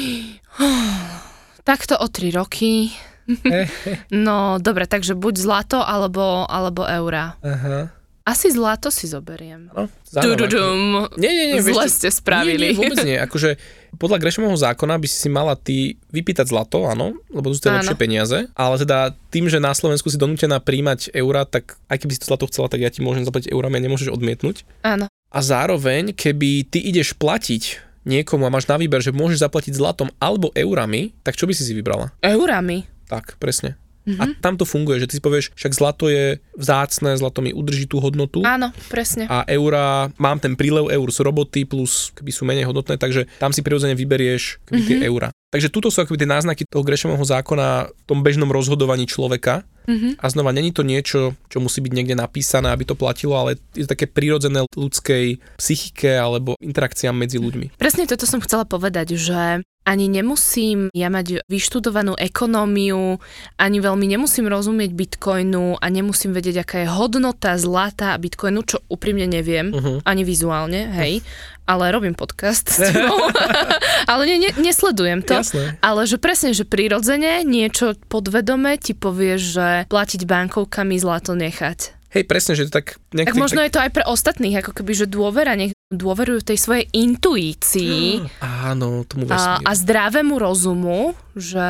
Takto 1.69 1.97
o 1.99 2.07
3 2.07 2.35
roky. 2.35 2.91
No, 4.09 4.57
dobre, 4.57 4.89
takže 4.89 5.13
buď 5.13 5.35
zlato 5.37 5.77
alebo, 5.77 6.49
alebo 6.49 6.81
eurá. 6.81 7.37
Aha. 7.45 7.93
Asi 8.25 8.53
zlato 8.53 8.93
si 8.93 9.09
zoberiem. 9.09 9.73
No. 9.73 9.89
Tududum. 10.13 11.09
Nie, 11.17 11.33
nie, 11.33 11.45
nie. 11.53 11.61
Zle 11.65 11.89
ste 11.89 12.13
spravili. 12.13 12.73
Nie, 12.73 12.73
nie, 12.73 12.77
vôbec 12.77 12.97
nie. 13.01 13.17
Akože 13.17 13.57
podľa 13.97 14.21
Grešmovho 14.21 14.53
zákona 14.53 15.01
by 15.01 15.07
si 15.09 15.17
si 15.17 15.29
mala 15.33 15.57
ty 15.57 15.97
vypýtať 16.13 16.53
zlato, 16.53 16.85
áno, 16.85 17.17
lebo 17.33 17.49
sú 17.49 17.57
to 17.57 17.73
Áno. 17.73 17.81
lepšie 17.81 17.97
peniaze, 17.97 18.37
ale 18.53 18.75
teda 18.77 19.17
tým, 19.33 19.49
že 19.49 19.57
na 19.57 19.73
Slovensku 19.73 20.13
si 20.13 20.21
donútená 20.21 20.61
príjmať 20.61 21.09
eurá, 21.17 21.41
tak 21.49 21.81
aj 21.89 22.05
keby 22.05 22.11
si 22.13 22.21
to 22.21 22.29
zlato 22.29 22.45
chcela, 22.53 22.69
tak 22.69 22.85
ja 22.85 22.93
ti 22.93 23.01
môžem 23.01 23.25
zaplatiť 23.25 23.49
eurami 23.49 23.81
a 23.81 23.85
nemôžeš 23.89 24.13
odmietnúť. 24.13 24.61
Áno. 24.85 25.09
A 25.09 25.39
zároveň, 25.41 26.13
keby 26.13 26.69
ty 26.69 26.85
ideš 26.85 27.17
platiť 27.17 27.88
niekomu 28.09 28.49
a 28.49 28.53
máš 28.53 28.65
na 28.65 28.81
výber, 28.81 29.05
že 29.05 29.13
môžeš 29.13 29.45
zaplatiť 29.45 29.77
zlatom 29.77 30.09
alebo 30.17 30.49
eurami, 30.57 31.13
tak 31.21 31.37
čo 31.37 31.45
by 31.45 31.53
si 31.53 31.61
si 31.61 31.77
vybrala? 31.77 32.09
Eurami. 32.25 32.89
Tak, 33.05 33.37
presne. 33.37 33.77
Mhm. 34.09 34.19
A 34.19 34.23
tam 34.41 34.57
to 34.57 34.65
funguje, 34.65 34.97
že 34.97 35.07
ty 35.09 35.13
si 35.17 35.21
povieš, 35.21 35.53
však 35.53 35.77
zlato 35.77 36.09
je 36.09 36.41
vzácne, 36.57 37.13
zlato 37.13 37.45
mi 37.45 37.53
udrží 37.53 37.85
tú 37.85 38.01
hodnotu 38.01 38.41
Áno, 38.41 38.73
presne. 38.89 39.29
a 39.29 39.45
eurá, 39.45 40.09
mám 40.17 40.41
ten 40.41 40.57
prílev 40.57 40.89
eur 40.89 41.07
z 41.13 41.21
roboty 41.21 41.69
plus 41.69 42.09
keby 42.17 42.31
sú 42.33 42.43
menej 42.43 42.65
hodnotné, 42.65 42.97
takže 42.97 43.29
tam 43.37 43.53
si 43.53 43.61
prirodzene 43.61 43.93
vyberieš 43.93 44.65
keby 44.65 44.81
tie 44.81 44.97
eurá. 45.05 45.29
Takže 45.49 45.73
tuto 45.73 45.89
sú 45.89 46.05
akoby 46.05 46.21
tie 46.21 46.29
náznaky 46.29 46.61
toho 46.69 46.85
Grešového 46.85 47.25
zákona 47.25 47.89
v 47.89 48.03
tom 48.05 48.21
bežnom 48.21 48.49
rozhodovaní 48.53 49.09
človeka. 49.09 49.65
Mhm. 49.89 50.21
A 50.21 50.25
znova, 50.29 50.53
není 50.53 50.69
to 50.69 50.85
niečo, 50.85 51.33
čo 51.49 51.57
musí 51.57 51.81
byť 51.81 51.89
niekde 51.89 52.13
napísané, 52.13 52.69
aby 52.69 52.85
to 52.85 52.93
platilo, 52.93 53.33
ale 53.33 53.57
je 53.73 53.89
to 53.89 53.97
také 53.97 54.05
prirodzené 54.05 54.61
ľudskej 54.77 55.41
psychike 55.57 56.13
alebo 56.13 56.53
interakciám 56.61 57.17
medzi 57.17 57.41
ľuďmi. 57.41 57.81
Presne 57.81 58.05
toto 58.05 58.29
som 58.29 58.37
chcela 58.45 58.69
povedať, 58.69 59.17
že 59.17 59.65
ani 59.89 60.05
nemusím 60.05 60.93
ja 60.93 61.09
mať 61.09 61.41
vyštudovanú 61.49 62.13
ekonómiu, 62.13 63.17
ani 63.57 63.77
veľmi 63.81 64.05
nemusím 64.05 64.45
rozumieť 64.45 64.93
bitcoinu 64.93 65.81
a 65.81 65.85
nemusím 65.89 66.29
vedieť, 66.29 66.61
aká 66.61 66.85
je 66.85 66.93
hodnota 66.93 67.57
zlata 67.57 68.13
a 68.13 68.21
bitcoinu, 68.21 68.61
čo 68.61 68.85
úprimne 68.85 69.25
neviem, 69.25 69.73
Mhm. 69.73 70.05
ani 70.05 70.21
vizuálne, 70.21 70.93
hej, 70.93 71.25
ale 71.65 71.89
robím 71.89 72.13
podcast 72.13 72.69
s 72.69 72.77
tebou. 72.81 73.17
ale 74.11 74.21
ne, 74.25 74.35
ne, 74.45 74.49
nesledujem 74.61 75.25
to. 75.25 75.41
Jasné. 75.41 75.77
Ale 75.81 76.05
že 76.05 76.21
presne, 76.21 76.53
že 76.53 76.69
prirodzene 76.69 77.41
niečo 77.41 77.97
podvedome 78.09 78.77
ti 78.77 78.93
povie, 78.93 79.41
že 79.41 79.89
platiť 79.89 80.21
bankovkami 80.25 81.01
zlato 81.01 81.33
nechať. 81.33 81.98
Hej, 82.09 82.25
presne, 82.25 82.57
že 82.57 82.65
to 82.65 82.81
tak... 82.81 82.97
Tak 83.13 83.37
možno 83.37 83.61
je 83.61 83.69
to 83.69 83.77
aj 83.77 83.93
pre 83.93 84.01
ostatných, 84.01 84.65
ako 84.65 84.81
keby, 84.81 84.97
že 84.97 85.05
dôvera, 85.05 85.53
nech 85.53 85.77
dôverujú 85.93 86.41
tej 86.41 86.57
svojej 86.57 86.85
intuícii 86.89 88.25
Áno, 88.41 89.05
tomu 89.05 89.29
a, 89.29 89.37
vesmíru. 89.37 89.61
a 89.61 89.71
zdravému 89.77 90.35
rozumu, 90.41 91.13
že 91.37 91.69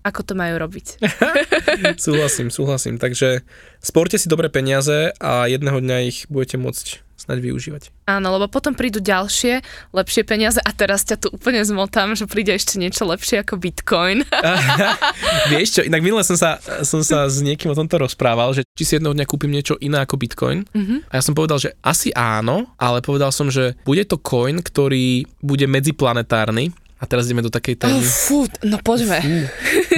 ako 0.00 0.20
to 0.24 0.32
majú 0.32 0.56
robiť. 0.56 1.04
Súhlasím, 2.00 2.48
súhlasím. 2.48 2.96
Takže 2.96 3.44
sporte 3.84 4.16
si 4.16 4.32
dobré 4.32 4.48
peniaze 4.48 5.12
a 5.20 5.44
jedného 5.52 5.84
dňa 5.84 5.96
ich 6.08 6.28
budete 6.32 6.56
môcť 6.56 7.03
snať 7.24 7.38
využívať. 7.40 7.82
Áno, 8.04 8.36
lebo 8.36 8.46
potom 8.46 8.76
prídu 8.76 9.00
ďalšie, 9.00 9.64
lepšie 9.90 10.22
peniaze 10.22 10.60
a 10.60 10.70
teraz 10.70 11.02
ťa 11.02 11.16
tu 11.16 11.26
úplne 11.32 11.64
zmotám, 11.64 12.12
že 12.12 12.28
príde 12.28 12.52
ešte 12.52 12.76
niečo 12.76 13.08
lepšie 13.08 13.40
ako 13.40 13.56
Bitcoin. 13.56 14.28
Vieš 15.52 15.68
čo, 15.74 15.82
inak 15.82 16.04
minule 16.04 16.20
som 16.20 16.36
sa, 16.36 16.60
som 16.84 17.00
sa 17.00 17.24
s 17.26 17.40
niekým 17.40 17.72
o 17.72 17.76
tomto 17.76 17.96
rozprával, 17.96 18.52
že 18.52 18.62
či 18.76 18.84
si 18.84 18.92
jedného 18.96 19.16
dňa 19.16 19.26
kúpim 19.26 19.48
niečo 19.48 19.80
iné 19.80 20.04
ako 20.04 20.20
Bitcoin. 20.20 20.68
Mhm. 20.76 21.08
A 21.08 21.12
ja 21.16 21.22
som 21.24 21.32
povedal, 21.32 21.56
že 21.56 21.72
asi 21.80 22.12
áno, 22.12 22.68
ale 22.76 23.00
povedal 23.00 23.32
som, 23.32 23.48
že 23.48 23.74
bude 23.88 24.04
to 24.04 24.20
coin, 24.20 24.60
ktorý 24.60 25.24
bude 25.40 25.64
medziplanetárny. 25.64 26.70
A 27.02 27.10
teraz 27.10 27.28
ideme 27.28 27.44
do 27.44 27.52
takej 27.52 27.76
Oh, 27.76 27.80
témy. 27.84 28.00
fú, 28.00 28.38
no 28.64 28.80
poďme. 28.80 29.20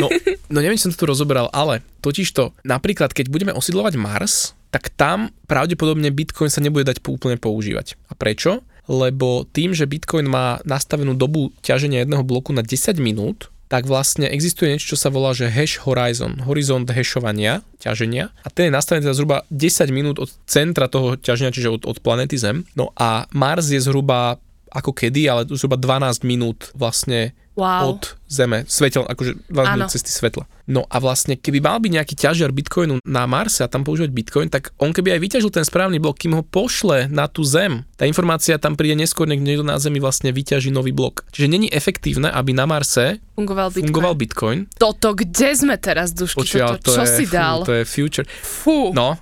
No, 0.00 0.10
no 0.50 0.58
neviem, 0.58 0.74
či 0.74 0.88
som 0.88 0.92
to 0.96 1.06
tu 1.06 1.06
rozoberal, 1.06 1.46
ale 1.54 1.78
totižto, 2.02 2.50
napríklad, 2.66 3.14
keď 3.14 3.30
budeme 3.30 3.52
osidlovať 3.54 3.94
Mars, 3.94 4.58
tak 4.76 4.92
tam 4.92 5.32
pravdepodobne 5.48 6.12
Bitcoin 6.12 6.52
sa 6.52 6.60
nebude 6.60 6.84
dať 6.84 7.00
úplne 7.08 7.40
používať. 7.40 7.96
A 8.12 8.12
prečo? 8.12 8.60
Lebo 8.92 9.48
tým, 9.48 9.72
že 9.72 9.88
Bitcoin 9.88 10.28
má 10.28 10.60
nastavenú 10.68 11.16
dobu 11.16 11.48
ťaženia 11.64 12.04
jedného 12.04 12.20
bloku 12.20 12.52
na 12.52 12.60
10 12.60 13.00
minút, 13.00 13.48
tak 13.72 13.88
vlastne 13.88 14.28
existuje 14.28 14.76
niečo, 14.76 14.92
čo 14.92 15.00
sa 15.00 15.08
volá, 15.08 15.32
že 15.32 15.48
hash 15.48 15.80
horizon, 15.88 16.44
horizont 16.44 16.84
hashovania, 16.92 17.64
ťaženia. 17.80 18.28
A 18.44 18.52
ten 18.52 18.68
je 18.68 18.76
nastavený 18.76 19.08
teda 19.08 19.16
zhruba 19.16 19.48
10 19.48 19.96
minút 19.96 20.20
od 20.20 20.28
centra 20.44 20.92
toho 20.92 21.16
ťaženia, 21.16 21.56
čiže 21.56 21.72
od, 21.72 21.82
od 21.88 21.96
planety 22.04 22.36
Zem. 22.36 22.68
No 22.76 22.92
a 23.00 23.24
Mars 23.32 23.72
je 23.72 23.80
zhruba 23.80 24.36
ako 24.76 24.92
kedy, 24.92 25.24
ale 25.26 25.48
zhruba 25.48 25.80
12 25.80 26.20
minút 26.22 26.68
vlastne 26.76 27.32
Wow. 27.56 27.96
od 27.96 28.20
Zeme, 28.28 28.68
svetel, 28.68 29.08
akože 29.08 29.48
12 29.48 29.80
minút 29.80 29.88
cesty 29.88 30.12
svetla. 30.12 30.44
No 30.68 30.84
a 30.92 31.00
vlastne, 31.00 31.40
keby 31.40 31.64
mal 31.64 31.80
byť 31.80 31.88
nejaký 31.88 32.12
ťažiar 32.12 32.52
Bitcoinu 32.52 33.00
na 33.00 33.24
Marse 33.24 33.64
a 33.64 33.70
tam 33.72 33.80
používať 33.80 34.12
Bitcoin, 34.12 34.52
tak 34.52 34.76
on 34.76 34.92
keby 34.92 35.16
aj 35.16 35.20
vyťažil 35.24 35.48
ten 35.48 35.64
správny 35.64 35.96
blok, 35.96 36.20
kým 36.20 36.36
ho 36.36 36.44
pošle 36.44 37.08
na 37.08 37.24
tú 37.24 37.48
Zem, 37.48 37.88
tá 37.96 38.04
informácia 38.04 38.60
tam 38.60 38.76
príde 38.76 39.00
neskôr, 39.00 39.24
nech 39.24 39.40
niekto 39.40 39.64
na 39.64 39.80
Zemi 39.80 40.04
vlastne 40.04 40.36
vyťaží 40.36 40.68
nový 40.68 40.92
blok. 40.92 41.24
Čiže 41.32 41.48
není 41.48 41.72
efektívne, 41.72 42.28
aby 42.28 42.52
na 42.52 42.68
Marse 42.68 43.24
Fungoval 43.32 43.72
Bitcoin. 43.72 43.88
fungoval 43.88 44.14
Bitcoin. 44.20 44.58
Toto, 44.76 45.16
kde 45.16 45.48
sme 45.56 45.80
teraz, 45.80 46.12
Dušky? 46.12 46.36
Počuj, 46.44 46.60
ale 46.60 46.76
Toto, 46.76 46.92
to 46.92 46.96
čo 47.00 47.02
je, 47.08 47.16
si 47.16 47.24
dal? 47.24 47.64
Fú, 47.64 47.72
to 47.72 47.74
je 47.80 47.84
future. 47.88 48.26
Fú. 48.44 48.92
No, 48.92 49.16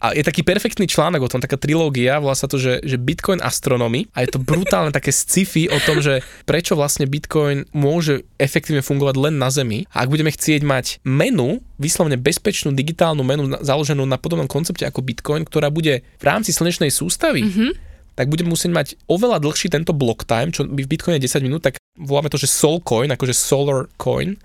a 0.00 0.12
je 0.12 0.22
taký 0.24 0.44
perfektný 0.44 0.84
článok 0.84 1.26
o 1.26 1.30
tom, 1.32 1.40
taká 1.40 1.56
trilógia, 1.56 2.20
volá 2.20 2.36
sa 2.36 2.48
to, 2.48 2.60
že, 2.60 2.84
že 2.84 3.00
Bitcoin 3.00 3.40
Astronomy 3.40 4.08
a 4.12 4.22
je 4.24 4.36
to 4.36 4.42
brutálne 4.42 4.92
také 4.92 5.10
sci-fi 5.10 5.68
o 5.72 5.78
tom, 5.82 6.04
že 6.04 6.20
prečo 6.44 6.76
vlastne 6.76 7.08
Bitcoin 7.08 7.64
môže 7.72 8.28
efektívne 8.36 8.84
fungovať 8.84 9.14
len 9.16 9.34
na 9.40 9.48
Zemi 9.48 9.88
a 9.92 10.04
ak 10.04 10.12
budeme 10.12 10.32
chcieť 10.32 10.62
mať 10.62 10.86
menu, 11.02 11.64
vyslovene 11.80 12.20
bezpečnú 12.20 12.72
digitálnu 12.72 13.24
menu 13.24 13.48
založenú 13.60 14.04
na 14.04 14.20
podobnom 14.20 14.48
koncepte 14.48 14.84
ako 14.84 15.04
Bitcoin, 15.04 15.44
ktorá 15.44 15.72
bude 15.72 16.04
v 16.04 16.24
rámci 16.24 16.52
slnečnej 16.52 16.92
sústavy, 16.92 17.44
mm-hmm. 17.44 17.70
tak 18.16 18.28
budeme 18.28 18.52
musieť 18.52 18.72
mať 18.72 18.86
oveľa 19.08 19.40
dlhší 19.40 19.72
tento 19.72 19.96
block 19.96 20.28
time, 20.28 20.52
čo 20.52 20.68
by 20.68 20.84
v 20.84 20.90
Bitcoine 20.90 21.16
je 21.20 21.28
10 21.28 21.46
minút, 21.46 21.64
tak 21.64 21.80
voláme 21.96 22.28
to, 22.28 22.40
že 22.40 22.48
Sol 22.48 22.80
Coin, 22.84 23.08
akože 23.12 23.32
Solar 23.32 23.88
Coin. 23.96 24.36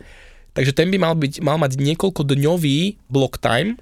Takže 0.51 0.75
ten 0.75 0.91
by 0.91 0.99
mal, 0.99 1.15
byť, 1.15 1.39
mal 1.39 1.55
mať 1.55 1.79
niekoľko 1.79 2.27
dňový 2.27 3.07
block 3.07 3.39
time, 3.39 3.79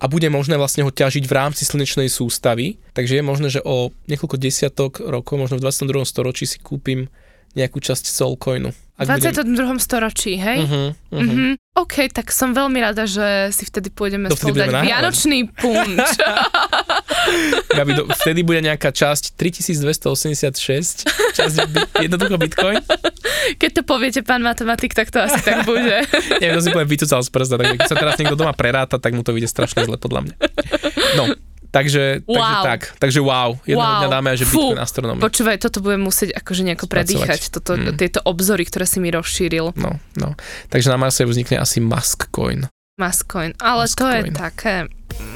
a 0.00 0.04
bude 0.08 0.26
možné 0.32 0.56
vlastne 0.56 0.80
ho 0.80 0.90
ťažiť 0.90 1.28
v 1.28 1.36
rámci 1.36 1.68
slnečnej 1.68 2.08
sústavy. 2.08 2.80
Takže 2.96 3.20
je 3.20 3.24
možné, 3.24 3.48
že 3.52 3.60
o 3.60 3.92
niekoľko 4.08 4.36
desiatok 4.40 4.92
rokov, 5.04 5.36
možno 5.36 5.60
v 5.60 5.68
22. 5.68 6.08
storočí 6.08 6.48
si 6.48 6.56
kúpim 6.56 7.12
nejakú 7.52 7.84
časť 7.84 8.08
Solcoinu. 8.08 8.72
V 9.00 9.08
22. 9.08 9.48
storočí, 9.80 10.36
hej? 10.36 10.58
Uh-huh, 10.60 10.92
uh-huh. 10.92 11.24
Mhm. 11.24 11.48
OK, 11.70 12.12
tak 12.12 12.28
som 12.28 12.52
veľmi 12.52 12.76
rada, 12.76 13.08
že 13.08 13.48
si 13.50 13.64
vtedy 13.64 13.88
pôjdeme 13.88 14.28
To 14.28 14.36
spolu 14.36 14.58
dať 14.58 14.68
nahrávať. 14.68 14.84
vianočný 14.84 15.38
punč. 15.48 16.02
Gabi, 17.78 17.92
do, 17.94 18.02
vtedy 18.12 18.42
bude 18.42 18.60
nejaká 18.60 18.90
časť 18.90 19.38
3286, 19.38 21.06
časť 21.32 21.54
jednoducho 21.96 22.36
Bitcoin. 22.36 22.82
Keď 23.56 23.70
to 23.70 23.82
poviete, 23.82 24.20
pán 24.20 24.42
matematik, 24.42 24.92
tak 24.92 25.08
to 25.08 25.22
asi 25.22 25.40
tak 25.40 25.64
bude. 25.70 26.04
Neviem, 26.36 26.58
to 26.58 26.62
si 26.62 26.70
poviem 26.70 26.90
vycúcal 26.90 27.22
z 27.22 27.30
prsta, 27.30 27.54
takže 27.54 27.74
keď 27.78 27.86
sa 27.86 27.96
teraz 27.96 28.14
niekto 28.18 28.36
doma 28.36 28.52
preráta, 28.52 28.98
tak 28.98 29.14
mu 29.14 29.22
to 29.22 29.32
vyjde 29.32 29.48
strašne 29.48 29.86
zle 29.86 29.96
podľa 29.96 30.26
mňa. 30.26 30.34
No, 31.16 31.24
takže, 31.70 32.20
takže 32.20 32.40
Wow. 32.52 32.62
tak. 32.62 32.80
Takže 32.96 33.20
wow, 33.20 33.50
jedného 33.64 33.78
Wow. 33.86 34.00
dňa 34.00 34.08
dáme 34.10 34.30
že 34.32 34.44
Fú. 34.44 34.58
Bitcoin 34.68 34.80
astronomia. 34.80 35.22
Počúvaj, 35.22 35.56
toto 35.58 35.78
budem 35.78 36.02
musieť 36.02 36.30
akože 36.34 36.62
nejako 36.62 36.84
Spracovať. 36.84 36.98
predýchať, 37.16 37.40
toto, 37.50 37.72
Mm. 37.72 37.94
tieto 37.94 38.20
obzory, 38.22 38.62
ktoré 38.62 38.84
si 38.84 38.98
mi 38.98 39.08
rozšíril. 39.08 39.72
No, 39.74 39.90
no. 40.14 40.28
Takže 40.68 40.86
na 40.86 40.96
Marse 40.96 41.22
vznikne 41.22 41.56
asi 41.56 41.78
Musk 41.78 42.28
Coin. 42.28 42.66
Mascoin. 42.96 43.56
Ale 43.56 43.88
to 43.88 44.04
je 44.04 44.20
Muskcoin. 44.20 44.34
také... 44.34 44.74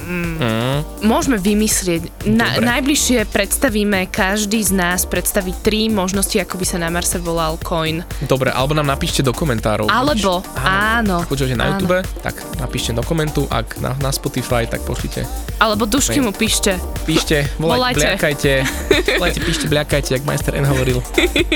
Mm. 0.05 0.85
Môžeme 1.05 1.41
vymyslieť. 1.41 2.29
Na, 2.29 2.61
najbližšie 2.61 3.25
predstavíme, 3.29 4.09
každý 4.13 4.61
z 4.61 4.73
nás 4.77 5.09
predstaví 5.09 5.57
tri 5.65 5.89
možnosti, 5.89 6.37
ako 6.37 6.61
by 6.61 6.65
sa 6.69 6.77
na 6.81 6.89
Marse 6.93 7.17
volal 7.17 7.57
coin. 7.61 8.05
Dobre, 8.29 8.53
alebo 8.53 8.77
nám 8.77 8.89
napíšte 8.89 9.25
do 9.25 9.33
komentárov. 9.33 9.89
Alebo, 9.89 10.45
áno. 10.61 11.25
Ak 11.25 11.29
počujete 11.29 11.57
na 11.57 11.77
YouTube, 11.77 12.05
tak 12.21 12.37
napíšte 12.61 12.93
do 12.93 13.05
komentu, 13.05 13.49
ak 13.49 13.81
na, 13.81 13.97
na 14.01 14.11
Spotify, 14.13 14.69
tak 14.69 14.85
pošlite. 14.85 15.25
Alebo 15.57 15.89
dušky 15.89 16.21
mu 16.21 16.33
píšte. 16.37 16.77
Píšte, 17.09 17.49
volajte, 17.63 17.73
volajte. 17.81 17.99
bliakajte. 18.01 18.53
volajte, 19.21 19.41
píšte, 19.41 19.65
bliakajte, 19.73 20.11
jak 20.21 20.25
majster 20.29 20.53
N 20.57 20.69
hovoril. 20.69 21.01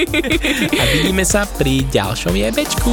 A 0.80 0.82
vidíme 0.96 1.24
sa 1.28 1.44
pri 1.44 1.84
ďalšom 1.88 2.32
jebečku. 2.32 2.92